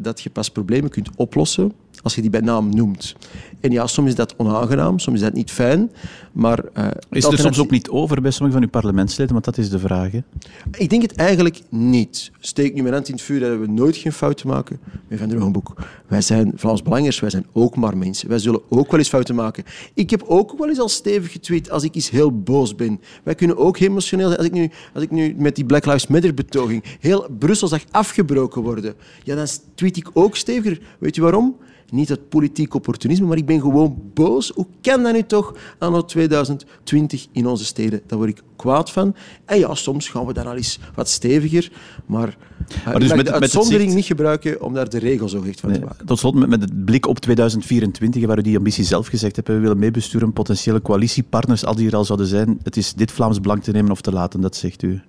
dat 0.00 0.20
je 0.20 0.30
pas 0.30 0.50
problemen 0.50 0.90
kunt 0.90 1.08
oplossen 1.16 1.72
als 2.02 2.14
je 2.14 2.20
die 2.20 2.30
bij 2.30 2.40
naam 2.40 2.74
noemt. 2.74 3.16
En 3.60 3.70
ja, 3.70 3.86
soms 3.86 4.08
is 4.08 4.14
dat 4.14 4.34
onaangenaam, 4.36 4.98
soms 4.98 5.16
is 5.16 5.22
dat 5.22 5.32
niet 5.32 5.50
fijn, 5.50 5.90
maar... 6.32 6.64
Uh, 6.78 6.86
is 7.10 7.24
er 7.24 7.38
soms 7.38 7.58
ook 7.58 7.70
niet 7.70 7.88
over 7.88 8.22
bij 8.22 8.30
sommige 8.30 8.58
van 8.58 8.66
uw 8.66 8.70
parlementsleden? 8.70 9.32
Want 9.32 9.44
dat 9.44 9.58
is 9.58 9.70
de 9.70 9.78
vraag. 9.78 10.10
Hè? 10.12 10.20
Ik 10.70 10.90
denk 10.90 11.02
het 11.02 11.16
eigenlijk 11.16 11.60
niet. 11.68 12.30
Steek 12.40 12.74
nu 12.74 12.82
mijn 12.82 12.94
hand 12.94 13.08
in 13.08 13.14
het 13.14 13.22
vuur 13.22 13.40
dat 13.40 13.58
we 13.58 13.66
nooit 13.66 13.96
geen 13.96 14.12
fouten 14.12 14.48
maken. 14.48 14.78
Meneer 15.02 15.18
Van 15.18 15.28
der 15.28 15.36
Hogenboek, 15.36 15.74
wij 16.06 16.20
zijn 16.20 16.52
Vlaams 16.54 16.82
Belangers, 16.82 17.20
wij 17.20 17.30
zijn 17.30 17.46
ook 17.52 17.76
maar 17.76 17.96
mensen. 17.96 18.28
Wij 18.28 18.38
zullen 18.38 18.60
ook 18.68 18.90
wel 18.90 18.98
eens 18.98 19.08
fouten 19.08 19.34
maken. 19.34 19.64
Ik 19.94 20.10
heb 20.10 20.22
ook 20.26 20.58
wel 20.58 20.68
eens 20.68 20.78
al 20.78 20.88
stevig 20.88 21.32
getweet 21.32 21.70
als 21.70 21.82
ik 21.82 21.94
iets 21.94 22.10
heel 22.10 22.42
boos 22.42 22.74
ben. 22.74 23.00
Wij 23.22 23.34
kunnen 23.34 23.56
ook 23.56 23.78
emotioneel 23.78 24.26
zijn. 24.26 24.38
Als 24.38 24.46
ik 24.46 24.52
nu, 24.52 24.70
als 24.94 25.02
ik 25.02 25.10
nu 25.10 25.34
met 25.38 25.56
die 25.56 25.64
Black 25.64 25.86
Lives 25.86 26.06
Matter-betoging 26.06 26.84
heel 27.00 27.28
Brussel 27.38 27.68
zag 27.68 27.82
afgebroken 27.90 28.62
worden, 28.62 28.94
ja, 29.24 29.34
dan 29.34 29.46
tweet 29.74 29.96
ik 29.96 30.10
ook 30.12 30.36
steviger. 30.36 30.80
Weet 30.98 31.14
je 31.14 31.22
waarom? 31.22 31.56
Niet 31.90 32.10
uit 32.10 32.28
politiek 32.28 32.74
opportunisme, 32.74 33.26
maar 33.26 33.36
ik 33.36 33.46
ben 33.46 33.60
gewoon 33.60 34.02
boos. 34.14 34.52
Hoe 34.54 34.66
kan 34.80 35.02
dat 35.02 35.12
nu 35.12 35.22
toch 35.22 35.54
anno 35.78 36.04
2020 36.04 37.26
in 37.32 37.46
onze 37.46 37.64
steden? 37.64 38.00
Daar 38.06 38.18
word 38.18 38.30
ik 38.30 38.42
kwaad 38.56 38.90
van. 38.90 39.14
En 39.44 39.58
ja, 39.58 39.74
soms 39.74 40.08
gaan 40.08 40.26
we 40.26 40.32
dan 40.32 40.46
al 40.46 40.56
eens 40.56 40.78
wat 40.94 41.08
steviger, 41.08 41.72
maar, 42.06 42.36
maar 42.84 42.98
dus 42.98 43.14
met, 43.14 43.26
de 43.26 43.32
uitzondering 43.32 43.94
niet 43.94 44.04
gebruiken 44.04 44.62
om 44.62 44.74
daar 44.74 44.88
de 44.88 44.98
regel 44.98 45.28
zo 45.28 45.42
echt 45.42 45.60
van 45.60 45.72
te 45.72 45.80
maken. 45.80 46.06
Tot 46.06 46.18
slot, 46.18 46.34
met, 46.34 46.48
met 46.48 46.60
het 46.60 46.84
blik 46.84 47.06
op 47.06 47.18
2024, 47.18 48.26
waar 48.26 48.38
u 48.38 48.42
die 48.42 48.56
ambitie 48.56 48.84
zelf 48.84 49.06
gezegd 49.06 49.36
hebt, 49.36 49.48
we 49.48 49.58
willen 49.58 49.78
meebesturen, 49.78 50.32
potentiële 50.32 50.82
coalitiepartners, 50.82 51.64
al 51.64 51.74
die 51.74 51.86
er 51.88 51.96
al 51.96 52.04
zouden 52.04 52.26
zijn, 52.26 52.58
het 52.62 52.76
is 52.76 52.94
dit 52.94 53.12
Vlaams 53.12 53.40
Belang 53.40 53.62
te 53.62 53.70
nemen 53.70 53.90
of 53.90 54.00
te 54.00 54.12
laten, 54.12 54.40
dat 54.40 54.56
zegt 54.56 54.82
u. 54.82 55.00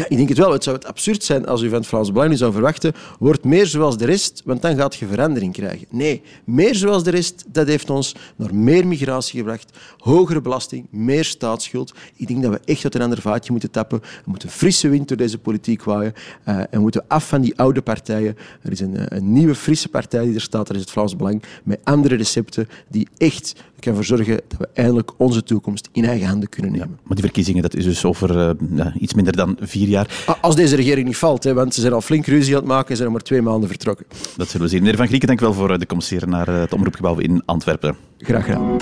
Ja, 0.00 0.06
ik 0.08 0.16
denk 0.16 0.28
het 0.28 0.38
wel. 0.38 0.52
Het 0.52 0.64
zou 0.64 0.76
het 0.76 0.86
absurd 0.86 1.24
zijn 1.24 1.46
als 1.46 1.62
u 1.62 1.68
van 1.68 1.78
het 1.78 1.86
Vlaams 1.86 2.12
Belang 2.12 2.30
nu 2.30 2.36
zou 2.36 2.52
verwachten, 2.52 2.92
wordt 3.18 3.44
meer 3.44 3.66
zoals 3.66 3.98
de 3.98 4.04
rest, 4.04 4.42
want 4.44 4.62
dan 4.62 4.76
gaat 4.76 4.96
je 4.96 5.06
verandering 5.06 5.52
krijgen. 5.52 5.86
Nee, 5.90 6.22
meer 6.44 6.74
zoals 6.74 7.04
de 7.04 7.10
rest, 7.10 7.44
dat 7.52 7.66
heeft 7.66 7.90
ons 7.90 8.14
naar 8.36 8.54
meer 8.54 8.86
migratie 8.86 9.38
gebracht, 9.38 9.78
hogere 9.98 10.40
belasting, 10.40 10.86
meer 10.90 11.24
staatsschuld. 11.24 11.94
Ik 12.16 12.28
denk 12.28 12.42
dat 12.42 12.52
we 12.52 12.60
echt 12.64 12.84
uit 12.84 12.94
een 12.94 13.02
ander 13.02 13.20
vaatje 13.20 13.52
moeten 13.52 13.70
tappen. 13.70 14.00
We 14.00 14.30
moeten 14.30 14.48
frisse 14.48 14.88
wind 14.88 15.08
door 15.08 15.16
deze 15.16 15.38
politiek 15.38 15.84
waaien 15.84 16.12
uh, 16.48 16.58
en 16.58 16.68
we 16.70 16.78
moeten 16.78 17.04
af 17.08 17.28
van 17.28 17.40
die 17.40 17.58
oude 17.58 17.82
partijen. 17.82 18.36
Er 18.62 18.72
is 18.72 18.80
een, 18.80 18.96
eh, 18.96 19.18
een, 19.18 19.32
nieuwe, 19.32 19.54
frisse 19.54 19.88
partij 19.88 20.24
die 20.24 20.34
er 20.34 20.40
staat, 20.40 20.66
dat 20.66 20.76
is 20.76 20.82
het 20.82 20.90
Vlaams 20.90 21.16
Belang, 21.16 21.42
met 21.64 21.80
andere 21.84 22.14
recepten 22.14 22.68
die 22.88 23.08
echt 23.16 23.54
kan 23.80 23.92
ervoor 23.92 24.16
zorgen 24.16 24.40
dat 24.48 24.58
we 24.58 24.68
eindelijk 24.74 25.10
onze 25.16 25.42
toekomst 25.42 25.88
in 25.92 26.04
eigen 26.04 26.28
handen 26.28 26.48
kunnen 26.48 26.72
nemen. 26.72 26.98
maar 27.02 27.16
die 27.16 27.24
verkiezingen, 27.24 27.62
dat 27.62 27.74
is 27.74 27.84
dus 27.84 28.04
over 28.04 28.56
uh, 28.56 28.86
iets 28.98 29.14
minder 29.14 29.36
dan 29.36 29.56
vier 29.60 29.88
jaar. 29.90 30.24
Als 30.40 30.54
deze 30.54 30.76
regering 30.76 31.06
niet 31.06 31.16
valt, 31.16 31.44
hè, 31.44 31.54
want 31.54 31.74
ze 31.74 31.80
zijn 31.80 31.92
al 31.92 32.00
flink 32.00 32.26
ruzie 32.26 32.54
aan 32.54 32.60
het 32.60 32.68
maken 32.68 32.88
en 32.88 32.96
zijn 32.96 33.08
nog 33.08 33.16
maar 33.16 33.26
twee 33.26 33.42
maanden 33.42 33.68
vertrokken. 33.68 34.06
Dat 34.36 34.48
zullen 34.48 34.66
we 34.66 34.72
zien. 34.72 34.82
Meneer 34.82 34.96
Van 34.96 35.06
Grieken, 35.06 35.28
dank 35.28 35.40
wel 35.40 35.52
voor 35.52 35.78
de 35.78 35.86
komst 35.86 36.26
naar 36.26 36.46
het 36.46 36.72
omroepgebouw 36.72 37.18
in 37.18 37.42
Antwerpen. 37.44 37.96
Graag 38.18 38.44
gedaan. 38.44 38.76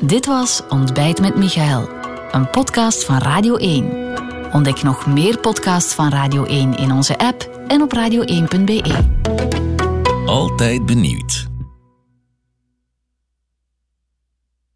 Dit 0.00 0.26
was 0.26 0.62
Ontbijt 0.68 1.20
met 1.20 1.36
Michael, 1.36 1.88
een 2.32 2.50
podcast 2.50 3.04
van 3.04 3.18
Radio 3.18 3.56
1. 3.56 3.90
Ontdek 4.52 4.82
nog 4.82 5.06
meer 5.06 5.38
podcasts 5.38 5.94
van 5.94 6.08
Radio 6.08 6.44
1 6.44 6.74
in 6.74 6.92
onze 6.92 7.18
app 7.18 7.60
en 7.66 7.82
op 7.82 7.94
radio1.be. 7.94 8.82
Altijd 10.26 10.86
benieuwd. 10.86 11.48